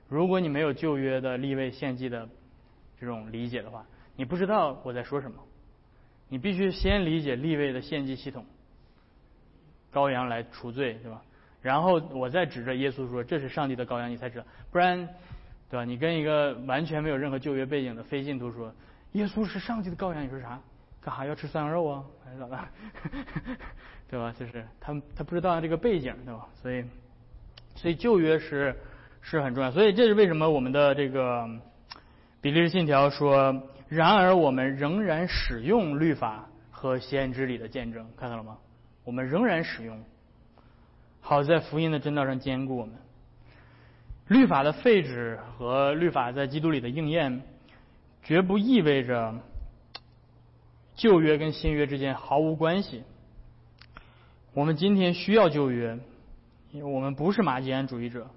[0.08, 2.28] 如果你没有旧约的立位献祭的
[2.98, 3.84] 这种理解的话，
[4.16, 5.36] 你不知道我在说什么。
[6.28, 8.44] 你必须先理解立位的献祭系统。
[9.92, 11.22] 羔羊来除罪，对吧？
[11.60, 15.08] 然后我再指着耶稣说：“这是上帝的羔羊。”你才知道，不然，
[15.70, 15.84] 对吧？
[15.84, 18.74] 你跟一个完全没有任何旧约背景的非信徒说
[19.12, 20.58] ：“耶稣是上帝的羔羊。”你说啥？
[21.00, 22.04] 干哈要吃涮羊肉啊？
[22.24, 22.58] 还是咋的？
[24.10, 24.34] 对吧？
[24.38, 26.46] 就是他他不知道这个背景，对吧？
[26.60, 26.84] 所以，
[27.76, 28.76] 所以旧约是
[29.20, 29.70] 是很重要。
[29.70, 31.48] 所以这是为什么我们的这个
[32.40, 38.58] 比利时信条说：“然而我们仍然使用律法和先知里的见证。”看到了吗？
[39.04, 40.04] 我们仍然使用，
[41.20, 42.94] 好在福音的真道上坚固我们。
[44.28, 47.42] 律法的废止和律法在基督里的应验，
[48.22, 49.34] 绝不意味着
[50.94, 53.02] 旧约跟新约之间毫无关系。
[54.54, 55.98] 我们今天需要旧约，
[56.70, 58.30] 因为我们不是马基安主义者，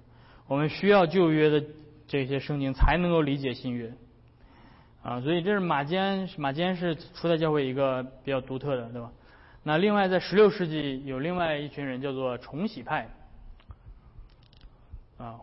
[0.48, 1.64] 我们需要旧约的
[2.08, 3.92] 这些圣经才能够理解新约。
[5.02, 9.12] 啊，所以这是马基安，马基安是初代教会一个比较独特的，对吧？
[9.66, 13.08] 那另外在十六世纪有另外一群人叫做重洗派。
[15.18, 15.40] 啊，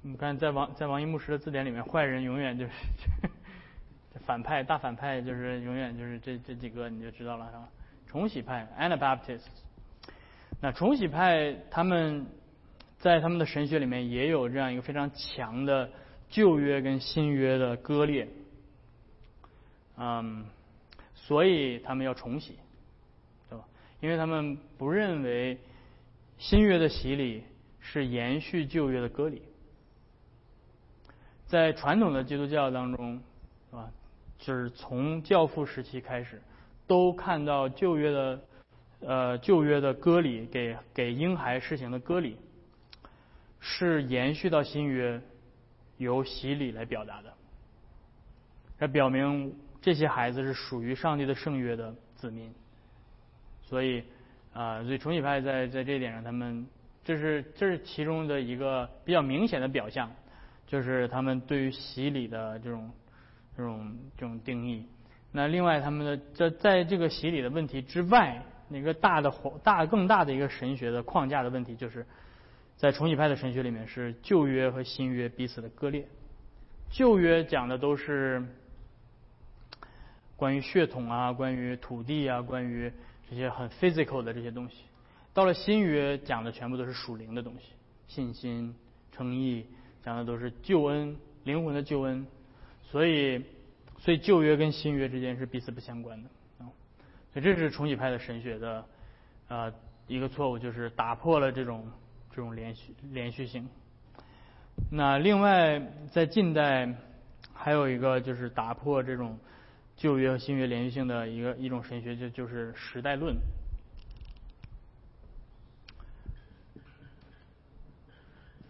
[0.00, 2.72] 你看在王在王一牧师的字典里面，坏人永远就是
[4.24, 7.68] 反派，大反派就是永远就是这这几个，你就知道了，是吧？
[8.06, 9.44] 重洗派 （Anabaptist）。
[10.62, 12.26] 那重洗派他们
[12.98, 15.90] 在他们的神学里面也有这样一个非常强的
[16.30, 18.26] 旧约跟新约的割裂。
[19.98, 20.46] 嗯，
[21.14, 22.56] 所以他们要重洗，
[24.04, 25.58] 因为他们不认为
[26.36, 27.42] 新约的洗礼
[27.80, 29.40] 是延续旧约的割礼。
[31.46, 33.22] 在传统的基督教当中，
[33.70, 33.90] 是吧？
[34.38, 36.42] 就是从教父时期开始，
[36.86, 38.40] 都看到旧约的
[39.00, 42.36] 呃旧约的割礼给给婴孩施行的割礼，
[43.58, 45.18] 是延续到新约
[45.96, 47.32] 由洗礼来表达的，
[48.78, 49.54] 这表明。
[49.80, 52.52] 这些孩子是属于上帝的圣约的子民，
[53.74, 54.04] 所以
[54.52, 56.64] 啊，所以重启派在在这一点上，他们
[57.02, 60.08] 这是这是其中的一个比较明显的表象，
[60.64, 62.88] 就是他们对于洗礼的这种
[63.56, 64.86] 这种这种定义。
[65.32, 69.34] 那另外，他们的在在这个洗礼的问题之外，那个大的
[69.64, 72.06] 大更大的一个神学的框架的问题，就是
[72.76, 76.06] 在重启派的神学里面是旧约和新约彼此的割裂。
[76.92, 78.40] 旧约讲的都是。
[80.36, 82.92] 关于血统啊，关于土地啊，关于
[83.34, 84.84] 这些很 physical 的这些东西，
[85.32, 87.72] 到了新约讲的全部都是属灵的东西，
[88.06, 88.72] 信心、
[89.10, 89.66] 诚意，
[90.04, 92.24] 讲的都是救恩、灵魂的救恩，
[92.84, 93.42] 所以，
[93.98, 96.70] 所以旧约跟新约之间是彼此不相关的啊，
[97.32, 98.86] 所以这是重启派的神学的
[99.48, 99.72] 啊
[100.06, 101.90] 一个错误，就是打破了这种
[102.30, 103.68] 这种连续连续性。
[104.92, 106.88] 那另外在近代
[107.52, 109.36] 还有一个就是打破这种。
[109.96, 113.36] 旧约和新约连续性的一个一种神学，就就是时代论。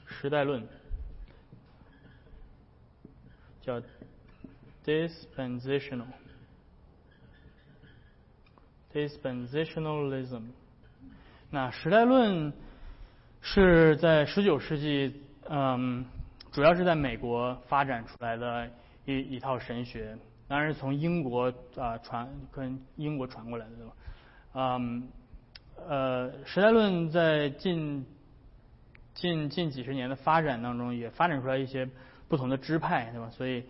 [0.07, 0.67] 时代论
[3.61, 3.83] 叫
[4.85, 6.07] dispensational
[8.93, 10.45] dispensationalism。
[11.51, 12.53] 那时代论
[13.43, 16.07] 是在十九世纪，嗯，
[16.53, 18.71] 主要是在美国发展出来的
[19.05, 20.17] 一一套神学。
[20.55, 23.93] 当然是从英国啊传跟英国传过来的，对吧？
[24.53, 25.09] 嗯，
[25.89, 28.07] 呃，时代论在近
[29.15, 31.91] 近近几十年的发展当中，也发展出来一些
[32.29, 33.29] 不同的支派，对吧？
[33.31, 33.65] 所以，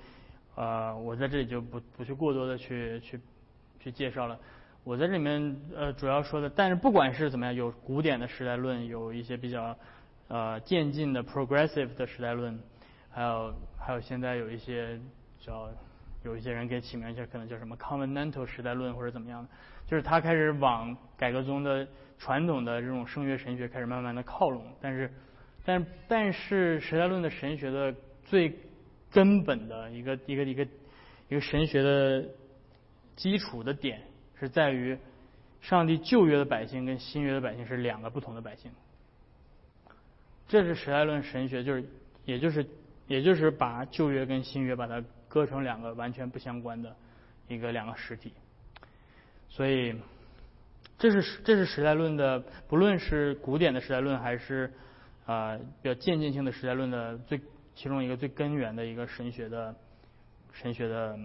[0.57, 3.19] 呃，我在这里就不不去过多的去去
[3.81, 4.39] 去介绍了。
[4.83, 9.75] 我在这里面呃主要说的，但是不管是怎么样，有古典的时代论，有一些比较
[10.29, 12.61] 呃渐进的 progressive 的时代论，
[13.09, 15.01] 还有还有现在有一些
[15.41, 15.71] 叫。
[16.25, 19.49] 有一些人给起名叫可能叫什么 covenantal 时代论或者怎么样的，
[19.87, 21.87] 就是他开始往改革宗的
[22.19, 25.13] 传统的这种圣约神学开始慢慢的靠拢，但是，
[25.67, 28.59] 但但是时代论的神学的最
[29.13, 30.67] 根本的一个一个一个
[31.29, 32.25] 一个神学的
[33.17, 34.01] 基础的点
[34.41, 34.97] 是在于，
[35.61, 38.71] 上帝旧约的百姓跟新约的百姓是两个不同的百姓，
[40.49, 41.85] 这是时代论神学，就是
[42.25, 42.67] 也就是
[43.07, 45.05] 也就是把旧约跟新约把它。
[45.35, 46.95] 割成两个完全不相关的
[47.49, 48.33] 一个两个实体，
[49.49, 49.93] 所以
[50.97, 54.73] 这是这是时代论的，不论是古典的时代论还是
[55.27, 57.41] 啊比较渐进性的时代论的最
[57.75, 59.75] 其中一个最根源的一个神学的
[60.53, 61.19] 神学的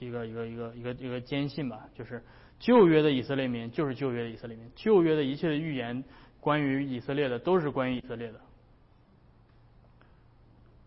[0.00, 2.20] 一个一个一个一个一个坚信吧，就是
[2.58, 6.02] 旧约的以色列民就是旧约的以色列民，旧约的一切的预言
[6.40, 8.40] 关于以色列的都是关于以色列的，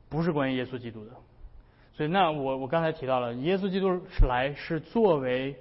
[0.09, 1.11] 不是关于耶稣基督的。
[1.93, 5.55] 所以，那我我刚才提到了，耶稣基督是来是作为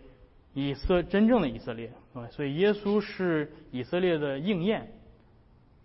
[0.55, 1.93] 以色真正的以色列，
[2.31, 4.91] 所以耶稣是以色列的应验。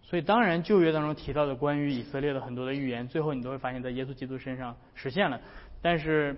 [0.03, 5.41] 所以，当然旧约当中提到的关于以色列的很多的预言，最后你都会发现在耶稣基督身上实现了。
[5.81, 6.35] 但是，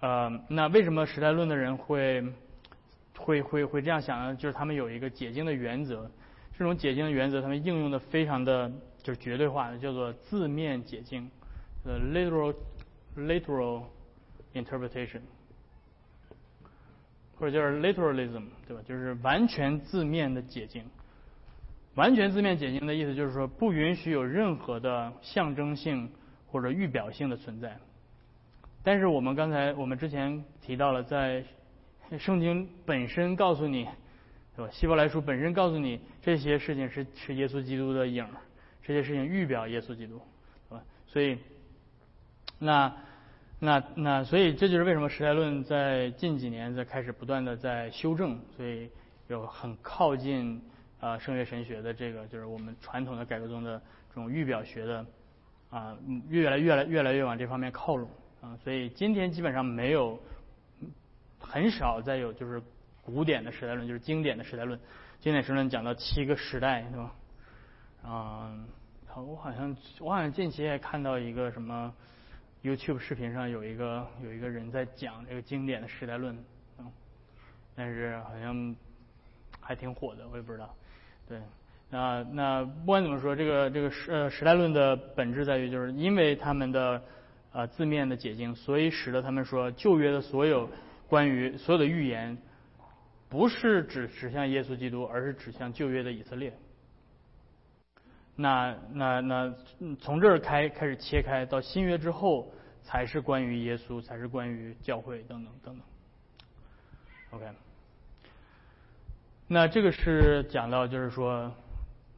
[0.00, 2.24] 呃，那为什么时代论的人会
[3.16, 4.34] 会会会这样想呢？
[4.34, 6.10] 就是他们有一个解经的原则，
[6.58, 8.70] 这种解经的原则他们应用的非常的
[9.00, 11.30] 就是绝对化的，叫做字面解经，
[11.84, 12.52] 呃，literal。
[13.18, 13.84] Literal
[14.54, 15.20] interpretation，
[17.36, 18.82] 或者就是 literalism，对吧？
[18.86, 20.84] 就是完全字面的解经。
[21.94, 26.10] 完全字面解经的意思就是说，不允许有任何的象征性
[26.46, 27.76] 或者预表性的存在。
[28.84, 31.44] 但是我们刚才我们之前提到了，在
[32.18, 33.84] 圣经本身告诉你，
[34.56, 34.70] 对吧？
[34.70, 38.30] 希伯来书本身告诉你这些事情是是耶稣基督的影儿，
[38.82, 40.20] 这些事情预表耶稣基督，
[40.68, 40.84] 对吧？
[41.08, 41.36] 所以，
[42.60, 42.94] 那
[43.60, 48.90] 那那，所以这就是为什么时代论在近几年在开始不断的在修正，所以
[49.28, 50.62] 有很靠近
[51.00, 55.06] 啊圣约神学的这个，就是我们传统的改革中的这种预表学的
[55.70, 55.96] 啊，
[56.28, 58.08] 越来越来越来越往这方面靠拢
[58.40, 60.18] 啊，所以今天基本上没有。
[61.40, 62.60] 很少再有就是
[63.00, 64.78] 古典的时代论，就是经典的时代论。
[65.20, 67.14] 经典时代论讲到七个时代，对吧？
[68.04, 68.66] 嗯，
[69.14, 71.94] 我好像我好像近期也看到一个什么
[72.62, 76.36] YouTube 视频上有一个有一个人在讲这个经典的时代论，
[76.78, 76.90] 嗯，
[77.74, 78.74] 但是好像
[79.60, 80.74] 还挺火的，我也不知道。
[81.28, 81.40] 对，
[81.90, 87.02] 那那不管怎么说，这个这个时呃时代论的本质在于，就是因为他们的
[87.52, 90.68] 呃字面的解经，所以使得他们说旧约的所有。
[91.08, 92.36] 关于所有的预言，
[93.30, 96.52] 不是指指向耶稣基督，而是指向旧约的以色列。
[98.40, 99.52] 那那那
[100.00, 102.48] 从这儿开开始切开到新约之后，
[102.84, 105.84] 才是关于耶稣，才是关于教会等等等等。
[107.32, 107.44] OK，
[109.48, 111.52] 那这个是讲到就是说，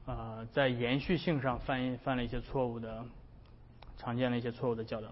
[0.04, 3.02] 啊，在延续性上犯犯了一些错误的，
[3.96, 5.08] 常见的一些错误的教导。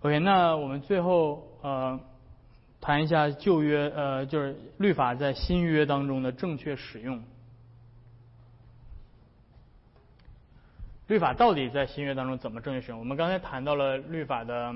[0.00, 2.00] OK，那我们最后呃。
[2.82, 7.22] 谈一下旧约，呃，就是律法在新约当中的正确使用。
[11.10, 13.00] 律法到底在新约当中怎么正确使用？
[13.00, 14.72] 我们刚才谈到了律法的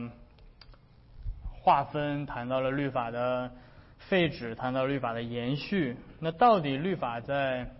[1.62, 3.52] 划分，谈到了律法的
[3.98, 5.96] 废止，谈到律法的延续。
[6.18, 7.70] 那到底律法在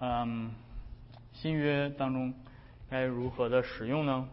[0.00, 0.54] 嗯
[1.34, 2.32] 新约当中
[2.88, 4.26] 该如何的使用呢？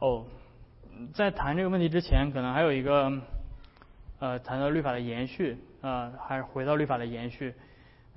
[0.00, 0.26] 哦，
[1.14, 3.12] 在谈这个问题之前，可能还有一个，
[4.18, 7.52] 呃，谈到律法的延续，啊，还是回到律法的延续，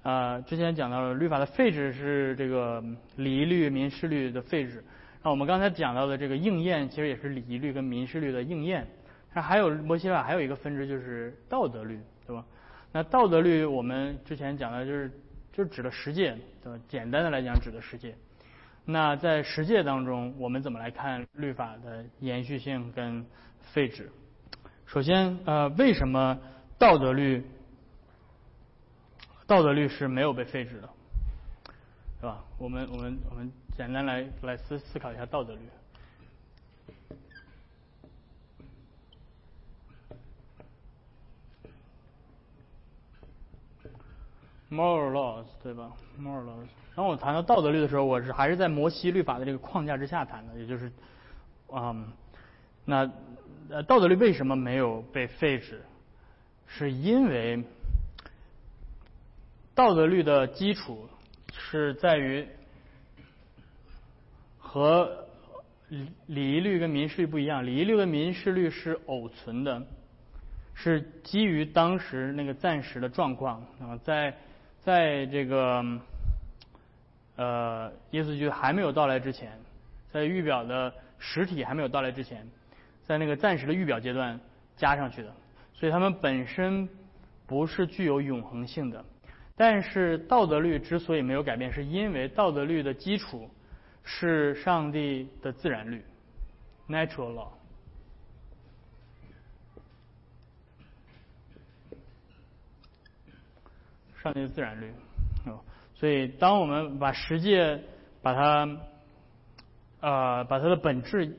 [0.01, 2.81] 啊，之前讲到了律法的废止是这个
[3.17, 4.81] 礼仪律、民事律的废止，
[5.21, 8.87] 那我们刚才讲到的这个应验，其实也是礼仪律跟民事律的应验，
[9.33, 12.45] 那还有摩西法还有一个分支就是道德律，对吧？
[12.93, 15.11] 那道德律我们之前讲的就是，
[15.51, 16.79] 就指的十诫，对吧？
[16.87, 18.15] 简单的来讲，指的十诫。
[18.85, 23.25] 那在实践当中，我们怎么来看律法的延续性跟
[23.59, 24.09] 废止？
[24.85, 26.39] 首先，呃，为什么
[26.79, 27.43] 道德律
[29.47, 30.89] 道德律是没有被废止的，
[32.19, 32.43] 是吧？
[32.57, 35.61] 我们我们我们简单来来思思考一下道德律。
[44.69, 46.67] Moral laws，对吧？Moral laws。
[46.93, 50.91] 当我谈到道德律的时候，我是还是在摩西律法的这个框架之下谈的，也就是，
[51.69, 52.11] 嗯，
[52.83, 53.09] 那
[53.69, 55.81] 呃道德律为什么没有被废止？
[56.65, 57.63] 是因为
[59.77, 61.07] 道德律的基础
[61.53, 62.47] 是在于
[64.57, 65.27] 和
[65.87, 69.85] 礼礼仪律跟民事律不一样，礼仪律跟民事律是偶存的，
[70.73, 74.35] 是基于当时那个暂时的状况啊，在。
[74.79, 75.83] 在这个
[77.35, 79.51] 呃，耶稣基督还没有到来之前，
[80.13, 82.47] 在预表的实体还没有到来之前，
[83.03, 84.39] 在那个暂时的预表阶段
[84.77, 85.35] 加上去的，
[85.73, 86.87] 所以他们本身
[87.45, 89.03] 不是具有永恒性的。
[89.59, 93.49] 但是道德律之所以没有改变，是因为道德律的基础
[94.03, 96.05] 是上帝的自然律
[96.87, 97.49] （natural law）。
[104.21, 104.91] 上帝的自然律，
[105.47, 105.59] 哦，
[105.95, 107.81] 所以当我们把十诫
[108.21, 108.77] 把它，
[110.01, 111.35] 呃，把它的本质，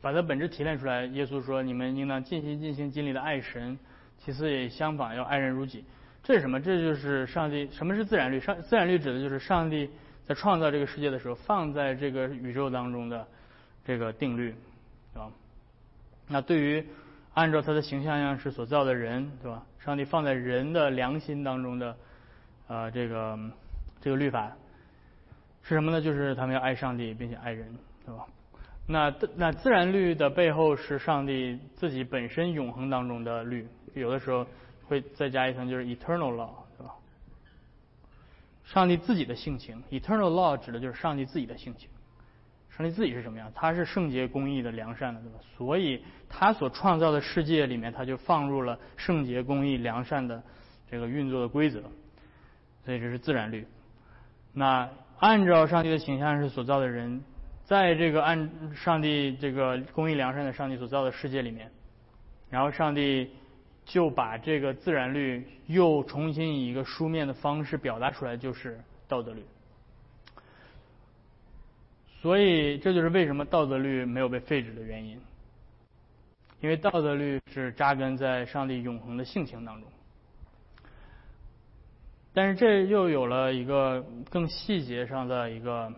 [0.00, 3.76] 把它本质提炼出来，耶稣说：“你们应当尽心尽心尽力的爱神，
[4.18, 5.84] 其次也相仿要爱人如己。”
[6.24, 6.58] 这是什么？
[6.60, 7.68] 这就是上帝。
[7.70, 8.40] 什么是自然律？
[8.40, 9.88] 上自然律指的就是上帝
[10.26, 13.26] 在创造这个世界的时候放在这个宇宙当中的
[13.84, 14.54] 这个定律，
[15.12, 15.30] 对吧？
[16.26, 16.82] 那对于
[17.34, 19.62] 按照他的形象样式所造的人，对吧？
[19.78, 21.94] 上帝放在人的良心当中的，
[22.68, 23.38] 呃，这个
[24.00, 24.50] 这个律法
[25.62, 26.00] 是什么呢？
[26.00, 27.66] 就是他们要爱上帝，并且爱人，
[28.06, 28.24] 对吧？
[28.86, 34.46] 那那自然律的背后是上帝自己本身永恒当中的律，有的时候
[34.86, 36.94] 会再加一层，就是 eternal law，对吧？
[38.64, 41.88] 上帝自己的性情，eternal law 指的就是上帝自己的性情。
[42.76, 43.52] 上帝自己是什么样？
[43.54, 45.38] 他是圣洁、公义的、良善的，对吧？
[45.56, 50.42] 所以他所创造的世界里面，他就放入了圣洁、公义、良善的
[50.90, 51.82] 这个运作的规则。
[52.84, 53.66] 所以这是自然律。
[54.52, 57.22] 那按照上帝的形象是所造的人，
[57.64, 61.70] 在这个按上帝这个公义良善的上帝所造的世界里面，
[62.50, 63.30] 然后上帝
[63.84, 69.44] 就把这个自然律又重新以一个书面的方式表达出来，就是道德律。
[72.22, 75.20] 所以这就是为什么道德律没有被废止的原因，
[76.60, 79.90] 因为道德律是扎根在上帝永恒的性情当中。
[82.32, 85.92] 但是这又有了一个更细节上的一个，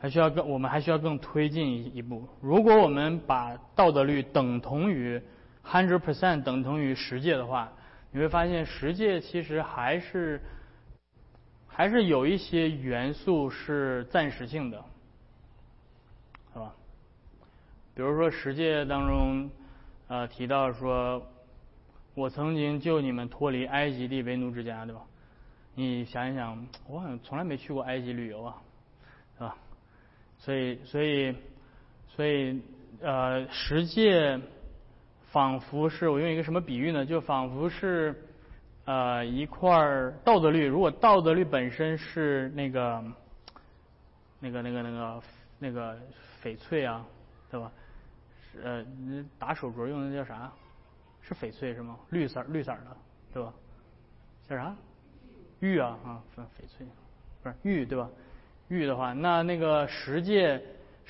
[0.00, 2.26] 还需要更我们还需要更推进一一步。
[2.40, 5.20] 如果我们把道德律等同于
[5.68, 7.72] hundred percent 等同于十诫的话，
[8.10, 10.40] 你会发现十诫其实还是
[11.66, 14.82] 还是有一些元素是暂时性的，
[16.52, 16.74] 是吧？
[17.94, 19.50] 比如说十诫当中，
[20.08, 21.22] 呃提到说。
[22.14, 25.02] 我曾经救你们脱离埃及地为奴之家，对吧？
[25.76, 28.56] 你想一想，我好像从来没去过埃及旅游啊，
[29.36, 29.56] 是吧？
[30.40, 31.36] 所以，所以，
[32.08, 32.60] 所以，
[33.00, 34.40] 呃，十诫
[35.30, 37.04] 仿佛是我用一个什么比喻呢？
[37.04, 38.14] 就仿佛是
[38.84, 39.70] 呃一块
[40.24, 40.66] 道德律。
[40.66, 43.04] 如果道德律本身是那个
[44.40, 45.22] 那个那个那个
[45.58, 45.96] 那个
[46.42, 47.04] 翡翠啊，
[47.50, 47.70] 对吧？
[48.62, 48.84] 呃，
[49.38, 50.50] 打手镯用的叫啥？
[51.20, 51.98] 是翡翠是吗？
[52.10, 52.96] 绿色绿色的，
[53.34, 53.52] 对吧？
[54.48, 54.74] 叫啥？
[55.60, 56.86] 玉啊啊，翡翠，
[57.42, 58.08] 不是玉对吧？
[58.68, 60.60] 玉的话，那那个十界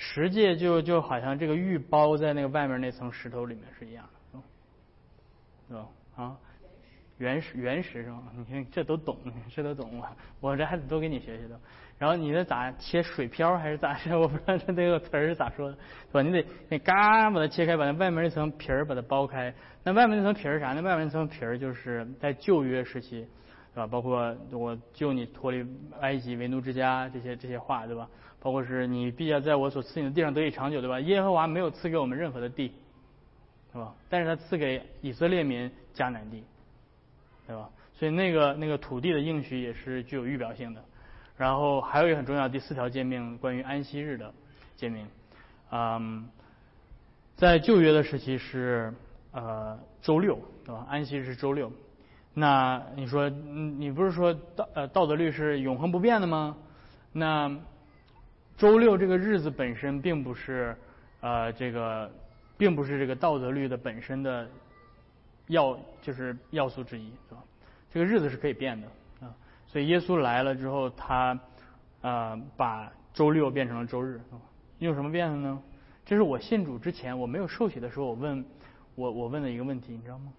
[0.01, 4.39] 石界就就好像这个玉包在那个外面那层石头里面是一样的，
[5.69, 5.87] 是吧？
[6.15, 6.37] 啊，
[7.19, 8.23] 原石原石是吗？
[8.37, 9.19] 你看这都懂，
[9.53, 10.09] 这都懂我，
[10.51, 11.59] 我这还得多给你学学的。
[11.99, 14.17] 然后你这咋切水漂还是咋的？
[14.17, 16.23] 我不知道这那个词儿是咋说的，是吧？
[16.23, 19.53] 你得你嘎把它切开，把那外面那层皮儿把它剥开。
[19.83, 20.75] 那外面那层皮儿啥？
[20.75, 23.27] 那外面那层皮儿就是在旧约时期，
[23.75, 23.87] 对吧？
[23.89, 25.67] 包括我救你脱离
[26.01, 28.09] 埃及为奴之家这些这些话，对吧？
[28.49, 30.99] 包括是你必要在我所赐你的地上得以长久，对吧？
[31.01, 32.73] 耶和华没有赐给我们任何的地，
[33.71, 33.95] 对吧？
[34.09, 36.43] 但是他赐给以色列民迦南地，
[37.47, 37.69] 对吧？
[37.93, 40.83] 所以那个那个土地的应许也是具有预表性的。
[41.37, 44.33] 然后还有一个很重要，第四条诫命关于安息日的
[44.77, 45.07] 诫命，
[45.71, 46.27] 嗯，
[47.37, 48.95] 在旧约的时期是
[49.33, 50.87] 呃周六，对吧？
[50.89, 51.71] 安息日是周六。
[52.33, 56.57] 那你说，你不是说道呃道德律是永恒不变的吗？
[57.13, 57.55] 那
[58.59, 60.77] 周六这个日子本身并不是
[61.21, 62.11] 呃这个，
[62.57, 64.49] 并不是这个道德律的本身的
[65.47, 67.43] 要就是要素之一，是吧？
[67.89, 68.89] 这个日子是可以变的
[69.21, 69.33] 啊。
[69.69, 71.39] 所以耶稣来了之后，他
[72.01, 74.21] 呃把周六变成了周日，
[74.81, 75.63] 用什么变的呢？
[76.05, 78.45] 这是我信主之前我没有受洗的时候，我问
[78.97, 80.33] 我我问的一个问题，你知道吗？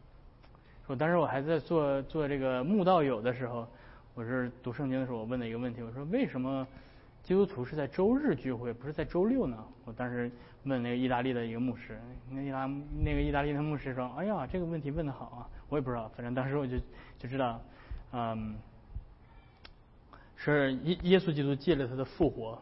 [0.87, 3.65] 我当时我还在做做这个慕道友的时候，
[4.13, 6.67] 我是读圣经的时候，我问的一个问题，我说为什么
[7.23, 9.63] 基督徒是在周日聚会，不是在周六呢？
[9.85, 10.31] 我当时
[10.63, 11.99] 问那个意大利的一个牧师，
[12.29, 12.65] 那意大
[13.03, 16.77] 那个意大利的牧师说：“哎呀，这个问题问的好啊！”我也不知道，反正当时我就
[17.17, 17.61] 就知道，
[18.11, 18.55] 嗯。
[20.41, 22.57] 是耶耶稣基督借了他的复活，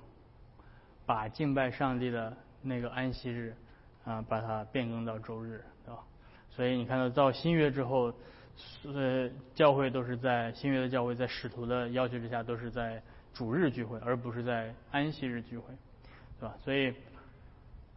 [1.06, 3.56] 把敬拜上帝的那个安息日
[4.04, 6.02] 啊，把它变更到周日，对吧？
[6.50, 8.12] 所以你看到到新约之后，
[8.84, 13.00] 呃，教会都是在新约的教会，在使徒的要求之下，都是在
[13.38, 15.66] 主日聚会，而不是在安息日聚会，
[16.40, 16.56] 对吧？
[16.64, 16.92] 所以，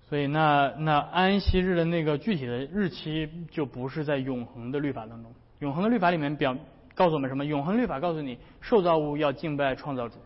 [0.08, 6.54] 所以那那安息日的那个具体的日期，就不是在永恒的律法当中，永恒的律法里面表。
[6.94, 7.46] 告诉我们什么？
[7.46, 10.16] 永恒律法告诉你，受造物要敬拜创造主，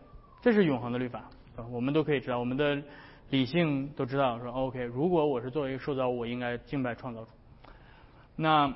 [0.41, 1.23] 这是永恒的律法。
[1.71, 2.81] 我们都可以知道，我们的
[3.29, 7.29] 理性都知道说，OK，如果我是作为一个受造物，我应该敬拜创造主。
[8.35, 8.73] 那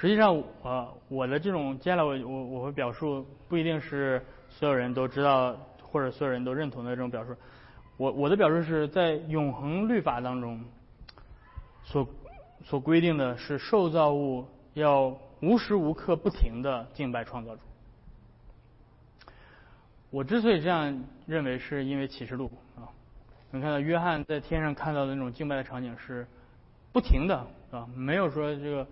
[0.00, 7.36] 实际上，呃，我的这种接下来我我我会表述，不一定是所有人都知道或者所有人都认同的这种表述。
[7.96, 10.64] 我我的表述是在永恒律法当中
[11.84, 12.08] 所
[12.64, 15.16] 所规定的是受造物要。
[15.42, 17.62] 无时无刻不停的敬拜创造主。
[20.10, 22.84] 我之所以这样认为，是因为启示录啊，
[23.50, 26.26] 你看到约翰在天上看到的那种敬拜的场景是
[26.92, 27.38] 不停的，
[27.70, 28.86] 啊，没有说这个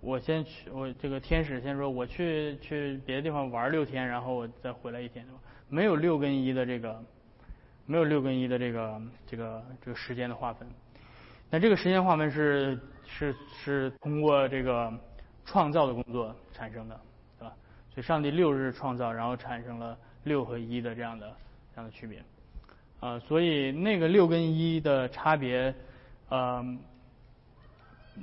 [0.00, 5.40] 我先去，我这个天使先说我去去别的地方玩六天，然后我再回来一天，对吧？
[5.68, 7.02] 没有六跟一的这个，
[7.86, 10.68] 没有六跟一的这个这个这个时间的划分。
[11.50, 14.92] 那这个时间划分是是是通过这个。
[15.48, 17.00] 创造的工作产生的，
[17.38, 17.54] 对吧？
[17.94, 21.32] 所以上帝六日创造，然后产生了六和一的这样的
[21.72, 22.20] 这样的区别，
[22.98, 25.72] 啊，所以那个六跟一的差别，
[26.30, 26.64] 呃，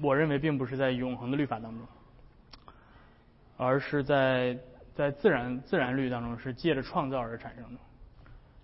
[0.02, 1.88] 我认为并不是在永恒的律法当中，
[3.58, 4.58] 而是在
[4.96, 7.80] 在自然自然律当中是借着创造而产生的，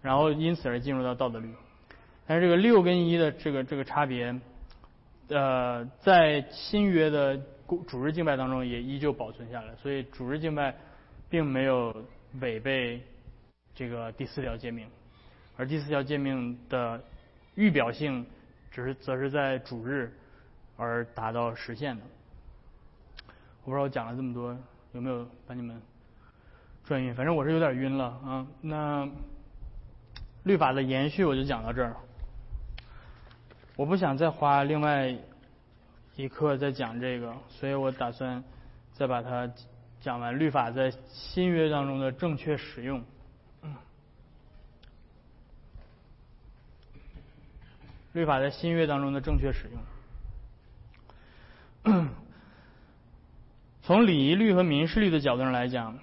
[0.02, 1.50] 然后因此而进入到道德律。
[2.28, 4.40] 但是这个六跟一的这个这个差别，
[5.30, 7.40] 呃，在新约的
[7.88, 10.76] 主日敬拜当中也依旧保存下来，所以主日敬拜
[11.30, 11.96] 并没有
[12.40, 13.02] 违背
[13.74, 14.88] 这个第四条诫命，
[15.58, 17.02] 而第四条诫命的
[17.56, 18.26] 预表性
[18.70, 20.14] 只是则是在主日
[20.80, 22.04] 而达到实现的。
[23.64, 24.58] 我不知道我讲了这么多
[24.94, 25.80] 有没有把你们
[26.86, 28.48] 转晕，反正我是有点晕了啊。
[28.62, 29.08] 那
[30.44, 31.96] 律法的延续我就讲到这儿。
[33.76, 35.16] 我不想再花另外
[36.16, 38.44] 一课再讲这个，所以我打算
[38.94, 39.52] 再把它
[40.00, 43.04] 讲完律法在新约当中的正确使用。
[48.14, 49.80] 律法在新约当中的正确使用。
[53.82, 55.94] 从礼仪律和民事律的角度上来讲，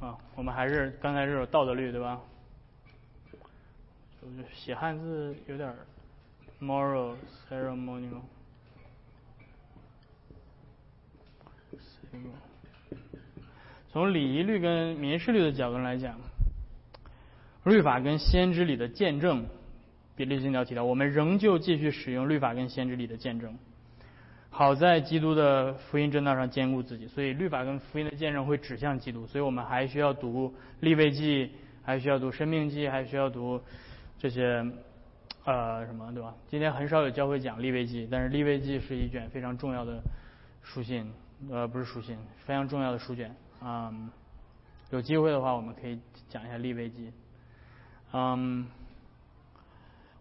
[0.00, 2.20] 啊，我们还是刚才这种道德律对吧？
[4.52, 5.74] 写汉字有点。
[6.58, 7.16] Moral
[7.50, 8.22] ceremonial。
[13.92, 16.18] 从礼仪律跟民事律的角度来讲，
[17.64, 19.44] 律法跟先知里的见证，
[20.16, 23.58] 比利金条提到，我们仍旧继续使用律法跟先知里的见证。
[24.56, 31.50] 好在基督的福音正道上兼顾自己，所以律法跟福音的见证会指向基督，所以我们还需要读立位记，
[31.82, 33.60] 还需要读生命记，还需要读
[34.18, 34.64] 这些。
[35.44, 36.34] 呃，什么对吧？
[36.48, 40.00] 今天很少有教会讲立位记，但是立位记是一卷非常重要的
[40.62, 41.12] 书信，
[41.50, 43.36] 呃，不是书信，非常重要的书卷。
[43.62, 44.10] 嗯，
[44.90, 46.00] 有机会的话，我们可以
[46.30, 47.12] 讲一下立位记。
[48.12, 48.66] 嗯，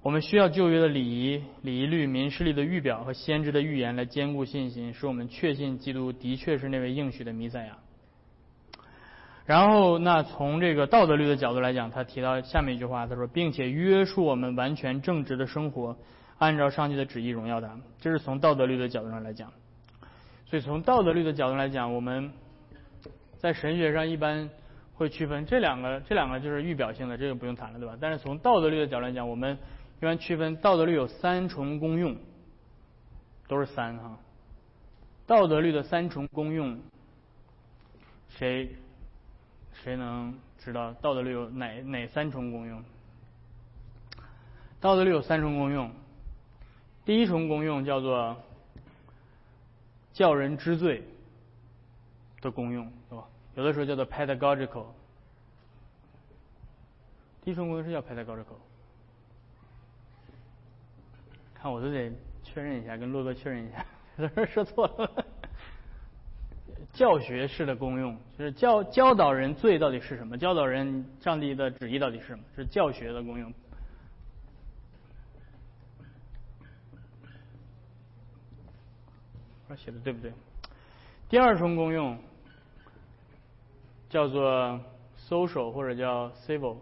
[0.06, 7.76] 我们需要旧约的礼仪、礼仪律、民事律的预表和先知的预言来兼顾信心，使我们确信基督的确是那位应许的弥赛亚。
[9.47, 15.97] 然后，那从这个道德律的角度来讲，他提到下面一句话，他说，并且约束我们完全正直的生活，
[16.38, 17.76] 按照上帝的旨意荣耀他。
[17.99, 19.51] 这是从道德律的角度上来讲。
[20.45, 22.32] 所以从道德律的角度来讲，我们
[23.39, 24.47] 在神学上一般
[24.93, 27.97] 会区分这两个，这两个就是预表性的，这个不用谈了，对吧？
[27.99, 29.58] 但是从道德律的角度来讲，我们
[30.00, 32.18] 一般区分道德律有三重功用，
[33.48, 34.18] 都是三哈。
[35.26, 36.80] 道德律的三重功用，
[38.30, 38.76] 谁？
[39.84, 42.84] 谁能知道道德律有哪哪三重功用？
[44.80, 45.91] 道德律有三重功用，
[47.06, 48.38] 第一重功用叫做
[50.14, 51.04] 叫人知罪
[52.41, 53.24] 的功用，是吧？
[53.56, 54.86] 有的时候叫做 pedagogical。
[57.43, 58.60] 第一重功用是叫 pedagogical。
[61.66, 62.11] 看我都得
[62.43, 63.84] 确认一下，跟洛哥确认一下，
[64.45, 65.26] 说错了。
[66.93, 73.51] 教学式的功用，就是教教导人罪到底是什么，教导人上帝的旨意到底是什么，是教学的功用。
[79.68, 80.32] 我写的对不对？
[81.30, 82.16] 第二重功用
[84.07, 84.80] 叫做
[85.18, 86.78] social 或者叫 civil，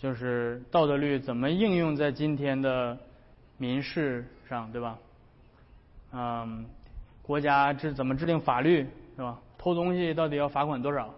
[0.00, 2.98] 就是道德律怎么应用在今天的
[3.58, 4.98] 民事上，对吧？
[6.12, 6.64] 嗯，
[7.22, 9.38] 国家制怎么制定法律是吧？
[9.58, 11.14] 偷东西到底要罚款多少？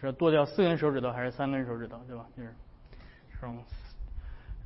[0.00, 2.24] 是剁掉四根手指头还是三根手指头，对吧？
[2.36, 2.54] 就是
[3.34, 3.58] 这种。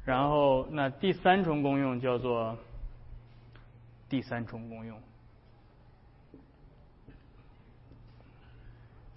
[0.04, 2.54] 然后那第三重功用叫做
[4.10, 5.00] 第三重功用，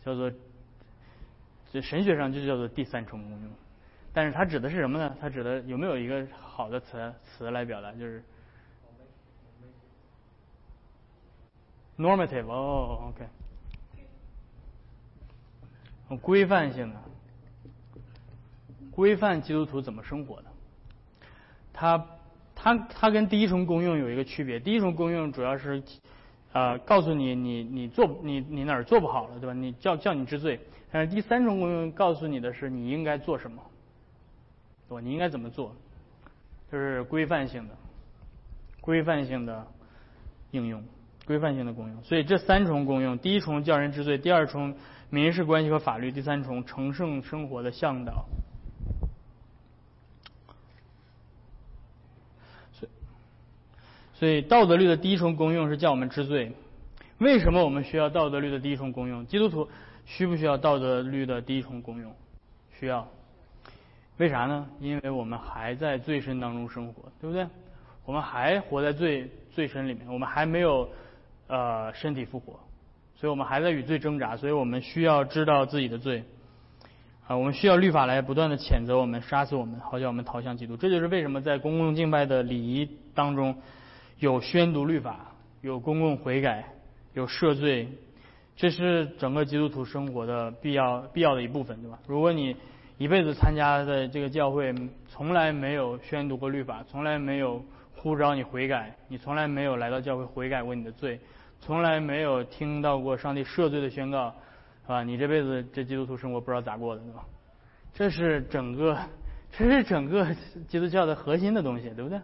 [0.05, 0.31] 叫做
[1.73, 3.51] 这神学上就叫做第三重功用。
[4.15, 5.15] 但是它指的是什么呢？
[5.21, 7.91] 它指的有没有一个好的词词来表达？
[7.91, 8.23] 就是。
[11.97, 13.13] normative 哦
[16.09, 17.01] ，OK，规范性的，
[18.91, 20.45] 规范基督徒怎么生活的。
[21.71, 22.05] 它
[22.53, 25.81] 它它跟第一重功用有一个区别，第一重功用主要是
[26.51, 29.53] 呃告诉你你你做你你哪儿做不好了，对吧？
[29.53, 30.59] 你叫叫你知罪。
[30.91, 33.63] 但是第三重功用告诉你的是你应该做什么，
[34.89, 35.01] 对吧？
[35.01, 35.75] 你应该怎么做，
[36.71, 37.75] 就是规范性的，
[38.81, 39.65] 规范性的
[40.51, 40.83] 应用。
[41.25, 44.75] 规范性的功用，所以这三重功用：第一重教人知罪，第二重
[45.09, 48.27] 民事关系和法律，第三重成圣生活的向导。
[52.73, 52.91] 所以，
[54.13, 56.53] 所以道德律的第一重功用是叫我们知罪。
[57.17, 59.25] 为什么我们需要道德律的第一重功用？
[59.25, 59.67] 基督徒
[60.05, 62.15] 需不需要道德律的第一重功用？
[62.79, 63.07] 需要。
[64.17, 64.67] 为啥呢？
[64.79, 67.47] 因为我们还在罪身当中生活，对不对？
[68.05, 70.89] 我们还活在罪罪身里面，我们还没有。
[71.47, 72.59] 呃身体复活，
[73.13, 76.23] 所以我们还在与罪挣扎，所以我们需要知道自己的罪。
[77.27, 80.75] 啊，我们需要律法来不断的谴责我们、杀死我们，好叫我们逃向基督。
[80.75, 83.55] 这就是为什么在公共敬拜的礼仪当中，
[84.17, 86.65] 有宣读律法、有公共悔改、
[87.13, 87.89] 有赦罪，
[88.55, 91.99] 这是整个基督徒生活的必要必要的一部分，对吧？
[92.07, 92.55] 如果你
[92.97, 94.73] 一辈子参加的这个教会
[95.07, 97.63] 从来没有宣读过律法，从来没有
[97.95, 101.19] 呼召你悔改，你从来没有来到教会悔改过你的罪，
[101.59, 104.33] 从来没有听到过上帝赦罪的宣告。
[104.87, 107.25] 啊，你这辈子这基督徒生活不知道咋过的，对吧？
[107.91, 108.95] 这是整个，
[109.51, 110.27] 这是整个
[110.67, 112.21] 基督教的核心的东西，对不对？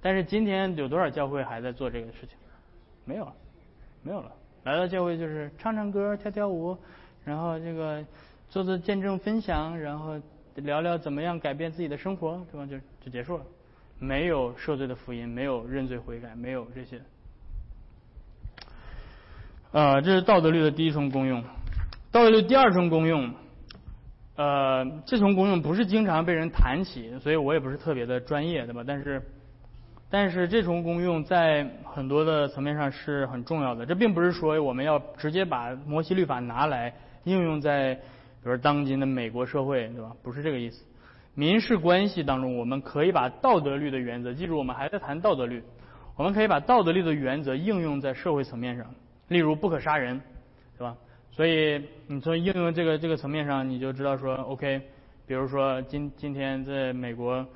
[0.00, 2.36] 但是今天有多少教会还在做这个事情？
[3.04, 3.34] 没有了，
[4.02, 4.32] 没有了。
[4.64, 6.76] 来到教会就是唱唱歌、跳跳舞，
[7.24, 8.02] 然后这个
[8.48, 10.20] 做做见证分享，然后
[10.54, 12.66] 聊聊怎么样改变自己的生活，对吧？
[12.66, 13.44] 就就结束了。
[14.00, 17.00] 没有赦罪的福音，没有认罪悔改，没有这些。
[19.72, 21.42] 呃，这是道德律的第一重功用。
[22.10, 23.34] 道德律第二重功用，
[24.36, 28.82] 呃，这重功用不是经常被人谈起，所以我也不是特别的专业，对吧？
[28.86, 29.22] 但是，
[30.08, 33.84] 但是这重功用在很多的层面上是很重要的。
[33.84, 36.94] 这并不是说我们要直接把摩西律法拿来
[37.24, 38.00] 应用在，
[38.42, 40.12] 比如当今的美国社会，对吧？
[40.22, 40.84] 不是这个意思。
[41.34, 45.62] 民事关系当中，我们可以把道德律的原则，记住我们还在谈道德律，
[46.16, 48.86] 我们可以把道德律的原则应用在社会层面上，
[49.28, 50.20] 例如不可杀人，
[50.76, 50.96] 对吧？
[51.30, 54.82] 所以你从应用这个这个层面上，你就知道说，OK，
[55.26, 57.46] 比如说今今天在美国，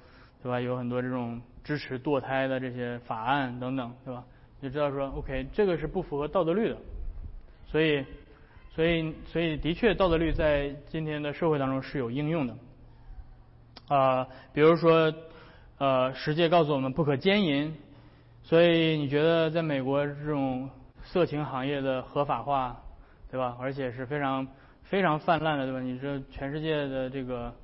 [0.43, 0.61] 对吧？
[0.61, 4.23] 有很多这种支持堕胎的这些法案等等，对吧？
[4.61, 6.77] 就知道说，OK，这个是不符合道德律的。
[7.67, 8.05] 所以，
[8.75, 12.57] 所以，所以的确，道德律在今天的社会当中是有应用的。
[13.89, 15.13] 啊，比如说，
[15.77, 17.75] 呃，十诫告诉我们不可奸淫，
[18.43, 20.71] 所以你觉得在美国这种
[21.05, 22.81] 色情行业的合法化？
[23.31, 23.57] 对吧？
[23.61, 24.47] 而且是非常
[24.83, 25.81] 非常泛滥的，对吧？
[25.81, 27.55] 你这全世界的这个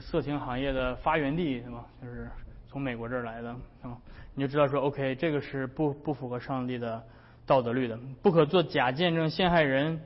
[0.00, 1.86] 色情行业的发源地，对吧？
[2.02, 2.28] 就是
[2.68, 3.50] 从美国这儿来的，
[3.82, 3.96] 啊，
[4.34, 7.02] 你就知道说，OK，这个是不不符合上帝的
[7.46, 10.00] 道德律的，不可做假见证陷害人。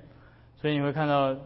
[0.61, 1.37] 所以你会看到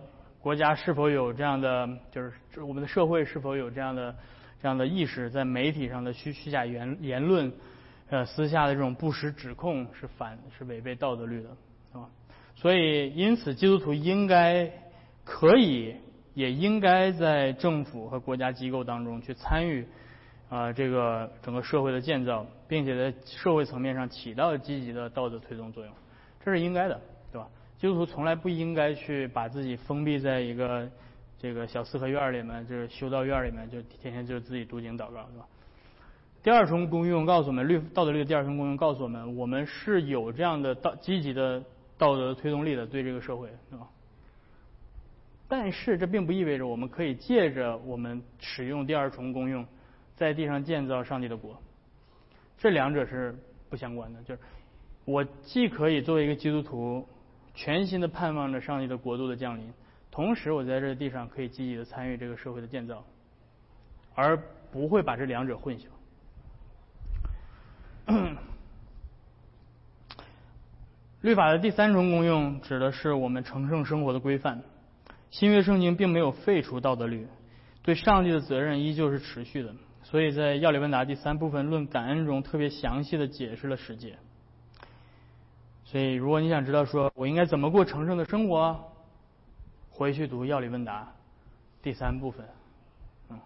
[0.41, 4.15] 国家是否有这样的，就是我们的社会是否有这样的
[4.61, 7.53] 这样的意识，在媒体上的虚虚假言言论，
[8.09, 11.49] 呃，私下的这种不实指控是反是违背道德律的，
[11.93, 12.09] 是吧？
[12.55, 14.71] 所以，因此，基督徒应该
[15.25, 15.97] 可以，
[16.35, 19.87] 也应该在政府和国家机构当中去参与
[20.49, 25.93] 啊，这个整个社会的建造，并且在社会层面上起到积极的道德推动作用，
[26.45, 27.01] 这是应该的，
[27.83, 30.89] 基督徒从来不应该去把自己封闭在一个
[31.37, 35.45] 这个小四合院里面，就是修道院里面，就天天就自己读经祷告，是吧？
[36.45, 41.61] 第二重功用告诉我们，律道德律的第二重功用告诉我们，我们是有这样的道积极的。
[41.99, 43.87] 道德推动力的对这个社会，是吧？
[45.47, 49.65] 但是这并不意味着我们可以借着我们使用第二重功用，
[50.17, 51.57] 在地上建造上帝的国。
[52.59, 53.37] 这两者是
[53.71, 54.21] 不相关的。
[54.23, 54.41] 就是
[55.05, 57.07] 我既可以作为一个基督徒，
[57.55, 59.73] 全心的盼望着上帝的国度的降临，
[60.11, 63.05] 同时我在这地上可以积极的参与这个社会的建造，
[64.15, 64.39] 而
[64.71, 65.85] 不会把这两者混淆。
[71.21, 74.63] 律法的第三重功用指的是我们成圣生活的规范。
[75.31, 77.27] 新约圣经并没有废除道德律，
[77.83, 79.75] 对上帝的责任依旧是持续的。
[80.03, 84.19] 所以在要理问答第三部分论感恩中，特别详细的解释了十诫。
[85.93, 88.83] 所以，如果你想知道说我应该怎么过成圣的生活，
[89.91, 91.07] 回去读药理问答
[91.83, 92.49] 第三部分。
[93.29, 93.39] 嗯，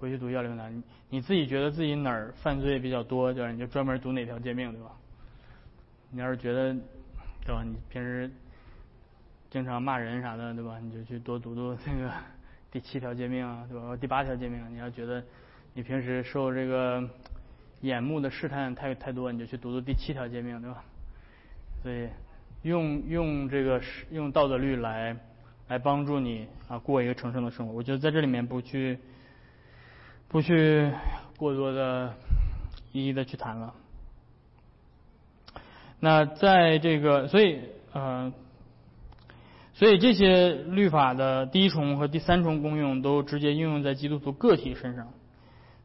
[0.00, 3.52] 回去读药理问答，你你自己觉得自己哪儿犯罪比较多，对吧？
[3.52, 4.90] 你就专门读哪条诫命，对吧？
[6.10, 6.74] 你要是觉得，
[7.46, 7.62] 对吧？
[7.62, 8.28] 你平时
[9.48, 10.80] 经常骂人啥的，对吧？
[10.80, 12.12] 你就去多读读那个
[12.72, 13.96] 第七条诫命啊，对吧？
[13.96, 14.60] 第八条诫命。
[14.74, 15.22] 你要觉得
[15.72, 17.08] 你平时受这个
[17.82, 20.82] 眼目的试探太太多，你就去读读第七条诫命，对吧？
[21.82, 22.08] 所以
[22.62, 25.16] 用用这个用道德律来
[25.68, 27.72] 来帮助你啊过一个成圣的生活。
[27.72, 28.98] 我觉得在这里面不去
[30.28, 30.90] 不去
[31.36, 32.14] 过多的
[32.92, 33.74] 一一的去谈了。
[36.00, 37.60] 那在这个，所以，
[37.92, 38.32] 呃，
[39.74, 45.08] 所以这些律法的第一重和第三重功用都直接应用在基督徒个体身上，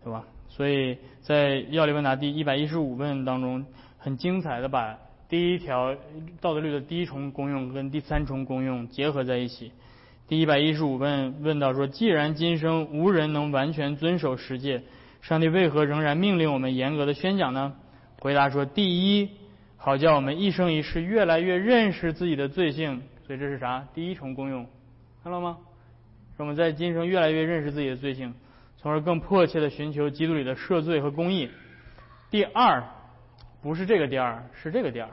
[0.03, 0.25] 对吧？
[0.49, 3.65] 所以在要理问答第一百一十五问当中，
[3.97, 4.99] 很精彩的把
[5.33, 5.95] 第一条
[6.41, 9.71] 道德律的第一重功用跟第三重功用结合在一起。
[10.27, 14.83] 第一百一十五问问到说，既然今生无人能完全遵守十诫，
[15.23, 17.73] 上帝为何仍然命令我们严格的宣讲呢？
[18.19, 19.31] 回答说，第一。
[19.75, 23.01] 好叫我们一生一世越来越认识自己的罪性。
[23.25, 23.87] 所以这是啥？
[23.95, 24.67] 第一重功用，
[25.23, 25.57] 看到吗？
[26.37, 28.35] 我们在今生越来越认识自己的罪性，
[28.77, 31.49] 从而更迫切的寻求基督里的赦罪和公义。
[32.29, 32.83] 第二，
[33.63, 35.09] 不是这个第二，是这个第二，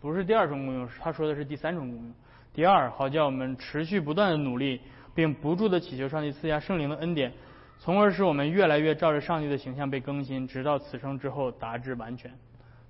[0.00, 2.14] 不是第二重功用，他说的是第三重功用。
[2.54, 4.80] 第二，好叫我们持续不断的努力，
[5.14, 7.32] 并不住的祈求上帝赐下圣灵的恩典，
[7.78, 12.32] 从而使我们越来越照着上帝的形象被更新，直到此生之后达至完全。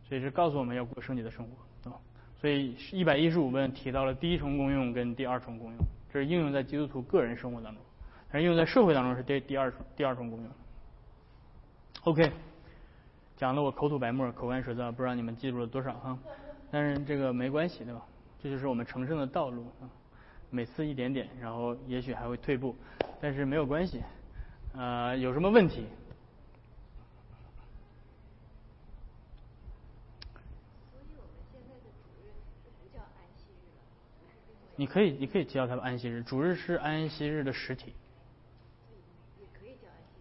[0.09, 1.50] 所以是告诉我们要过圣洁的生活，
[1.82, 1.98] 对吧？
[2.40, 5.78] 所以一百一十五问提到了第一重功用跟第二重功用，
[6.11, 7.82] 这是应用在基督徒个人生活当中，
[8.30, 10.50] 而应用在社会当中是第第二重第二重功用。
[12.04, 12.32] OK，
[13.36, 16.18] 讲的我口吐白沫、口干舌燥，不知道你们记住了多少哈？
[16.70, 18.04] 但是这个没关系，对吧？
[18.42, 19.88] 这就是我们成圣的道路啊。
[20.50, 22.74] 每次一点点，然后也许还会退步，
[23.20, 24.02] 但是没有关系。
[24.74, 25.86] 呃，有什么问题？
[34.76, 36.22] 你可以，你可以叫它安息日。
[36.22, 37.92] 主日是安息日的实体。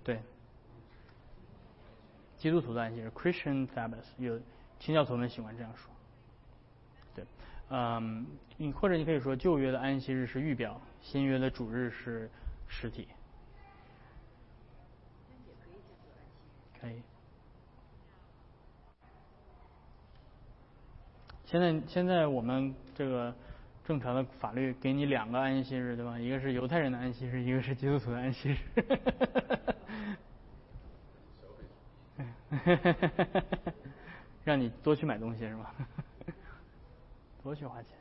[0.04, 0.20] 对。
[2.38, 4.40] 基督徒的安息日，Christian Sabbath，有
[4.80, 5.94] 清教徒们喜欢这样说。
[7.70, 8.26] 对，嗯，
[8.58, 12.30] 你或者你可以说旧约的安息日是预表，新约的主日是
[12.68, 13.08] 实体。
[16.80, 17.02] 可以。
[21.46, 23.34] 现在，现在我们这个。
[23.88, 26.20] 正常的法律给你两个安息日，对吧？
[26.20, 28.58] 一个是犹太人的安息日，一个是基督徒的安息日。
[34.44, 35.74] 让你多去买东西是吧？
[37.48, 37.92] 多去花钱。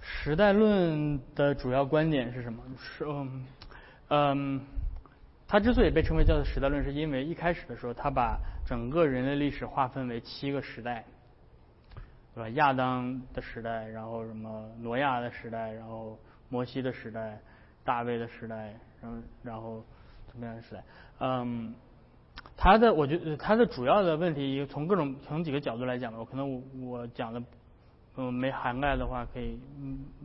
[0.00, 2.62] 时代论的主要观点是什么？
[2.78, 3.46] 是嗯
[4.10, 4.60] 嗯。
[5.48, 11.04] 他之所以被称为叫做时代论，是因为一开始的时候，它把整个人类历史划分为七个时代，
[12.32, 12.48] 对吧？
[12.50, 16.16] 亚当的时代，然后什么挪亚的时代，然后
[16.48, 17.40] 摩西的时代，
[17.82, 19.82] 大卫的时代，然后然后
[20.26, 20.84] 怎么样的时代？
[21.20, 21.74] 嗯，
[22.58, 27.42] 他的我觉得他的主要的问题，从各种从几个角度来讲吧，我可能我我讲的
[28.16, 29.58] 嗯没涵盖的话，可以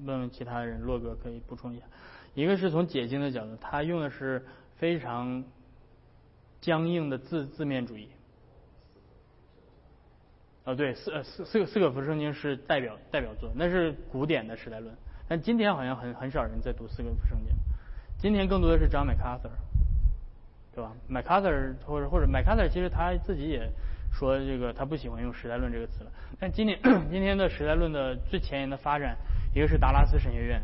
[0.03, 1.85] 问问其他人，洛哥可以补充一下。
[2.33, 4.45] 一个是从解经的角度，他用的是。
[4.75, 5.45] 非常
[6.59, 8.09] 僵硬的字字面主义，
[10.65, 14.93] 啊，对，四呃四四个四个福圣经是代表代表作，那是古典的时代论。
[15.29, 17.55] 但今天好像很很少人在读四个福圣经，
[18.17, 19.51] 今天更多的是 John MacArthur，
[20.75, 23.69] 对吧？MacArthur 或者或者 MacArthur 其实他自己也
[24.11, 26.11] 说这个他不喜欢用时代论这个词了。
[26.39, 26.79] 但今年
[27.11, 29.15] 今天的时代论的最前沿的发展，
[29.53, 30.61] 一个是达拉斯神学院，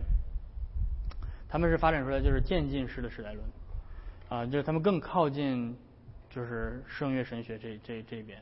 [1.47, 3.45] 他们是发展出来就是渐进式的时代论。
[4.29, 5.75] 啊，就是他们更靠近，
[6.29, 8.39] 就是圣约神学这这这边，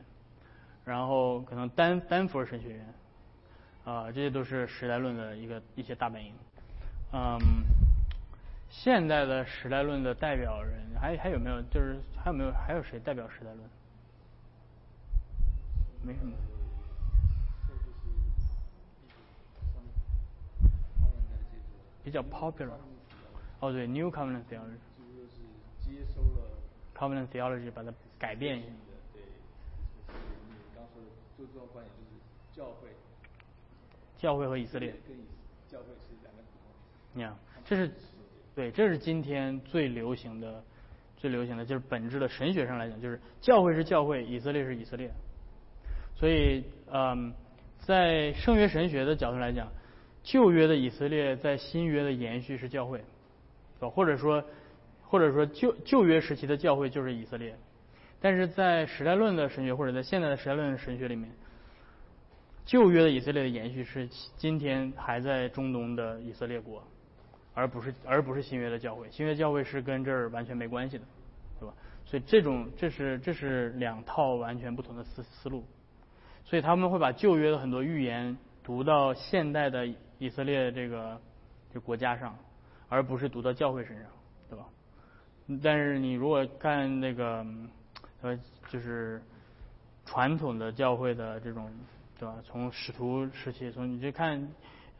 [0.84, 2.94] 然后可能丹丹佛神学院，
[3.84, 6.30] 啊，这些都是时代论的一个一些大本营。
[7.14, 7.38] 嗯，
[8.70, 11.60] 现代的时代论的代表人还还有没有？
[11.62, 13.58] 就是还有没有还有谁代表时代论？
[16.02, 16.32] 没什么。
[22.04, 22.78] 比较 popular。
[23.60, 24.78] 哦，对，New Covenant Theology。
[25.80, 26.50] 接收了
[26.94, 28.68] covenant theology，把它改变一下。
[29.14, 29.22] 对，
[30.06, 32.20] 你刚说的最重要观点就是
[32.54, 32.88] 教会。
[34.18, 34.92] 教会和以色列。
[35.06, 35.16] 跟
[35.66, 36.70] 教会是两个不同。
[37.14, 37.90] 你看，这是
[38.58, 40.64] 对，这是今天最流行的、
[41.16, 45.08] 最流行的，就是本质的神学上来讲，就是教会是教会，以色列是以色列。
[46.16, 47.32] 所以，嗯，
[47.78, 49.68] 在圣约神学的角度来讲，
[50.24, 53.04] 旧约的以色列在新约的延续是教会，
[53.78, 54.42] 或者说。
[55.10, 57.56] 或者说旧旧约时期的教会就是以色列，
[58.20, 61.30] 但是在时代论的神学或者在现在的时代论神学里面，
[62.66, 64.06] 旧约的以色列的延续是
[64.36, 66.86] 今天还在中东的以色列国，
[67.58, 71.04] 而不是而不是新约的教会，新约教会是跟这儿完全没关系的，
[71.58, 71.74] 对吧？
[72.04, 75.64] 所以这种这是这是两套完全不同的思思路，
[76.44, 79.84] 所以他们会把旧约的很多预言读到现代的
[80.18, 81.20] 以色列这个
[81.74, 82.38] 这国家上，
[82.88, 84.06] 而不是读到教会身上，
[84.48, 84.64] 对吧？
[85.60, 87.44] 但是你如果看那个，
[88.22, 88.38] 呃，
[88.70, 89.20] 就是
[90.06, 91.68] 传统的教会的这种，
[92.20, 92.36] 对吧？
[92.44, 94.48] 从使徒时期，从你去看，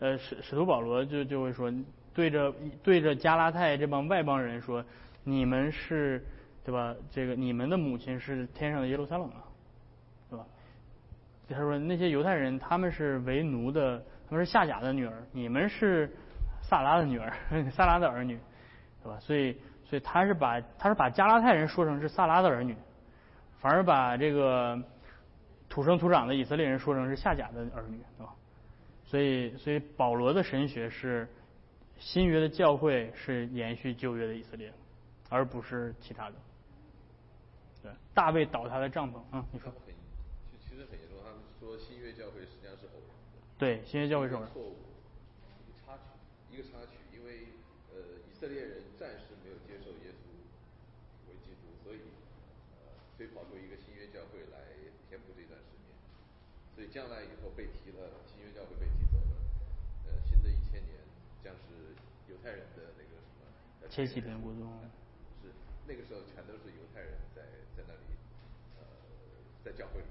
[0.01, 1.73] 呃，使使徒保罗就就会说，
[2.19, 2.53] 对着
[2.83, 4.85] 对着加拉太这帮外邦人说，
[5.23, 6.21] 你们是，
[6.65, 6.93] 对吧？
[7.13, 9.47] 这个你们的母亲是天上的耶路撒冷啊，
[10.29, 10.45] 对吧？
[11.49, 16.11] 他说那些犹太人他们是为奴的，他们是夏甲的女儿，你们是
[16.61, 17.33] 萨拉的女儿，
[17.71, 18.37] 萨拉的儿女，
[19.05, 19.17] 对吧？
[19.21, 19.57] 所以。
[19.89, 22.77] 所以他是把他是把加拉太人说成是萨拉的儿女，
[23.59, 24.79] 反而把这个
[25.67, 28.35] 土生土长的以色列人说成是夏甲的儿女，对吧？
[29.07, 31.27] 所以所以保罗的神学是
[31.99, 34.73] 新约的教会是延续旧约的以色列，
[35.29, 36.37] 而不是其他的。
[37.83, 39.73] 对，大卫倒塌的帐篷，嗯，你说。
[40.59, 43.39] 其实很严重，他们说新约教会实际上是偶然的。
[43.59, 44.51] 对，新约教会是偶然。
[44.53, 44.77] 错误，
[45.67, 46.03] 一个插曲，
[46.51, 47.51] 一个插曲，因为
[47.91, 50.31] 呃以色列人暂时没有接受耶稣
[51.31, 51.99] 为基督，所以
[52.79, 54.71] 呃所以跑出一个新约教会来
[55.11, 55.91] 填补这段时间，
[56.75, 59.35] 所以将来以后被提了新约教会被提走了，
[60.07, 60.95] 呃新的一千年
[61.43, 61.95] 将是
[62.31, 63.88] 犹太人的那个什么？
[63.99, 64.63] 千禧年国度。
[65.43, 65.51] 是
[65.83, 67.43] 那个时候全都是犹太人在
[67.75, 68.15] 在那里
[68.79, 68.87] 呃
[69.65, 70.07] 在教会里，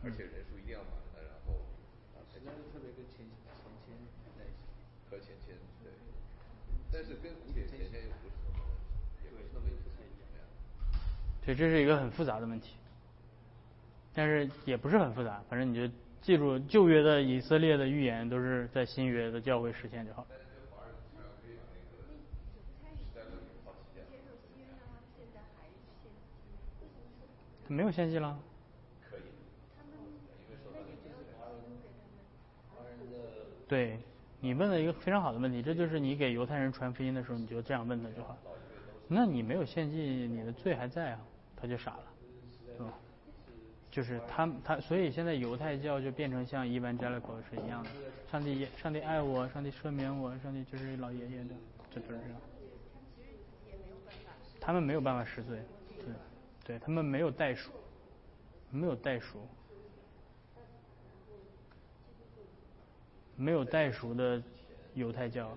[0.00, 1.60] 而且人数一定要满的，然后
[2.16, 3.52] 啊实际上特别跟前前
[3.84, 3.92] 前
[4.32, 4.64] 在一起，
[5.10, 5.52] 和前前
[5.84, 5.92] 对，
[6.90, 8.64] 但是跟古典前前又不是那么
[9.20, 10.40] 也不是那么不太一样。
[11.44, 12.76] 对，这是一个很复杂的问题，
[14.14, 20.26] 但是也不是很复杂，反正你就记住旧约的以色列的预言都是在新约的教会实现就好。
[27.68, 28.38] 没有献祭了。
[29.10, 29.20] 可以。
[33.66, 33.98] 对，
[34.40, 38.36] 你问了一个非常好的问题，这就是你给犹太人传福音的时候，你就这样问他就好。
[39.08, 41.20] 那你没有献祭，你的罪还在啊？
[41.56, 42.04] 他就傻了，
[42.76, 42.92] 是吧？
[43.90, 47.90] 就是他他，所以现在犹太教就变成像伊万加勒口是一样的，
[48.30, 51.54] 上帝上帝爱我，上帝赦免我，上帝就是老爷爷的，
[51.90, 52.40] 这都是这样。
[54.60, 55.58] 他们没有办法实罪，
[56.64, 56.78] 对。
[56.78, 57.70] 他们没有袋鼠，
[58.70, 59.46] 没有袋鼠，
[63.36, 64.42] 没有袋鼠的
[64.94, 65.56] 犹太教，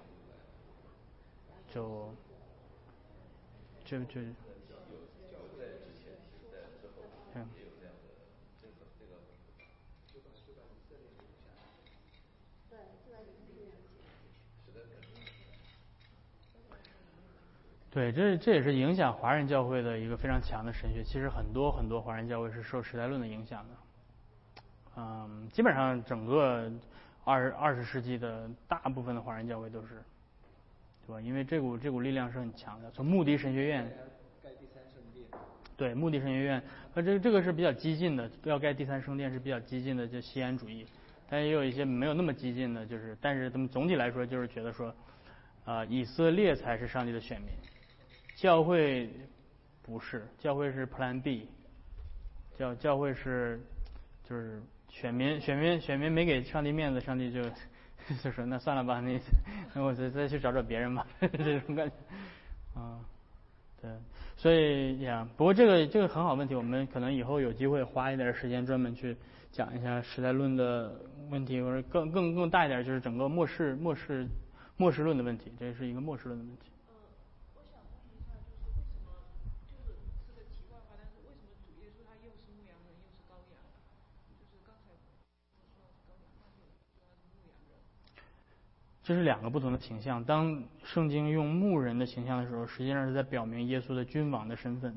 [1.73, 2.13] 就
[3.85, 4.19] 就就，
[7.35, 7.47] 嗯。
[17.97, 21.03] 对，这这也是影响华人教会的一个非常强的神学。
[21.03, 23.75] 其实很多很多华人教会是受时代论的影响的，
[24.97, 26.71] 嗯，基本上整个
[27.23, 29.95] 二二十世纪的大部分的华人教会都是，
[31.07, 31.19] 对吧？
[31.19, 32.91] 因为这股这股力量是很强的。
[32.91, 33.83] 从穆迪神学院
[34.43, 35.25] 盖第三圣殿，
[35.75, 36.61] 对，穆迪神学院，
[36.93, 40.85] 那这这个是比较激进的，要盖第三圣殿是比较激进的，就西安主义。
[41.27, 44.93] 但也有一些没有那么激进的，就是，但是他们总体来说就是觉得说，
[45.65, 47.49] 啊，以色列才是上帝的选民。
[48.37, 49.09] 教会
[49.81, 51.49] 不是，教会是 Plan B，
[52.55, 53.59] 教教会是
[54.23, 57.41] 就是选民选民选民没给上帝面子，上帝就
[58.23, 59.19] 就说那算了吧，那
[59.73, 61.95] 那我再再去找找别人吧， 这种感觉
[62.79, 62.99] 啊，
[63.81, 63.89] 对，
[64.35, 69.17] 所以呀，不过这个这个很好问题，我们可能以后有机会花一点时间专门去
[69.51, 70.93] 讲一下时代论的
[71.31, 74.27] 问题，或者更更更大一点就是整个末世末世
[74.77, 76.69] 末世论的问题，这是一个末世论的问题。
[89.07, 90.21] 这是两个不同的形象。
[90.21, 94.91] 当圣经用牧人的形象的时候，实际上是在表明耶稣的君王的身份；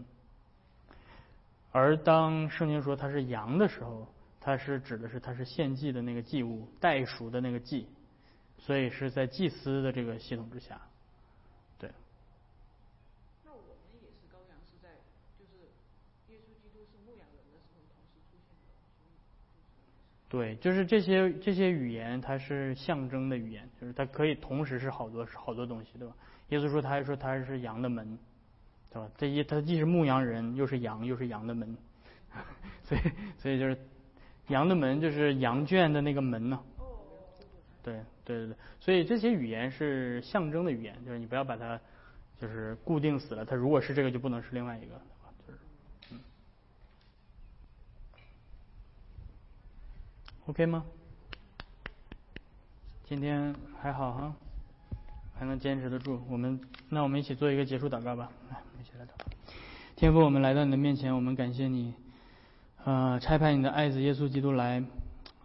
[1.70, 4.08] 而当圣经说他是羊的时候，
[4.40, 7.86] 他是指的是他是献祭的那个祭物，代赎的那个祭，
[8.58, 10.80] 所以是在祭司的这个系统之下。
[20.30, 26.14] 对，就是这些这些语言，它是象征的语言，就是它可以同时是好多好多东西，对吧？
[26.50, 28.16] 耶稣说，他还说他是羊的门，
[28.90, 29.10] 对吧？
[29.18, 31.76] 这一他既是牧羊人，又是羊，又是羊的门，
[32.84, 33.00] 所以
[33.38, 33.76] 所以就是
[34.46, 36.60] 羊的门就是羊圈的那个门呢。
[37.82, 41.80] 对对对对，所以这些语言是象征的语言，就是你不要把它
[42.38, 45.00] 就是固定死了，它如果是这个就不能是另外一个。
[50.50, 50.84] OK 吗？
[53.04, 54.34] 今天还好哈，
[55.38, 56.20] 还能坚持得住。
[56.28, 58.32] 我们那我们一起做一个结束祷告吧。
[58.50, 59.10] 来，一起来祷。
[59.94, 61.94] 天父，我们来到你的面前，我们感谢你，
[62.84, 64.82] 呃，差派你的爱子耶稣基督来，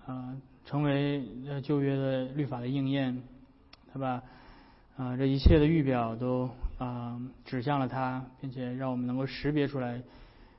[0.08, 0.36] 啊，
[0.66, 1.24] 成为
[1.62, 3.22] 旧约的律法的应验，
[3.94, 4.24] 对吧？
[4.98, 6.50] 啊，这一切的预表都
[6.80, 10.02] 啊指向了他，并且让我们能够识别出来。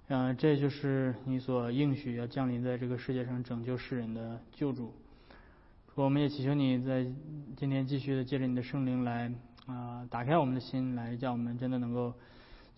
[0.08, 4.94] 嗯，这就是你所应许要降临在这个世界上拯救世人的救主。
[5.96, 7.04] 我们也祈求你在
[7.56, 9.32] 今天继续的借着你的圣灵来
[9.66, 12.14] 啊，打开我们的心来，叫我们真的能够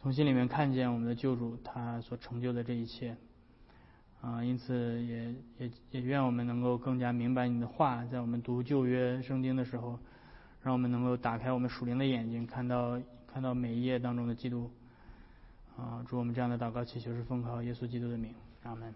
[0.01, 3.15] 从心里面看见我们的救主他所成就的这一切。
[4.23, 9.99] 啊，因此也也也愿我们能够更加明白你的话，在我们读旧约圣经的时候，
[10.63, 12.99] 让我们能够打开我们属灵的眼睛，看到
[13.31, 14.71] 看到每一页当中的基督。
[15.79, 18.93] 啊，祝我们这样的祷告祈求是奉靠耶稣基督的名，阿门。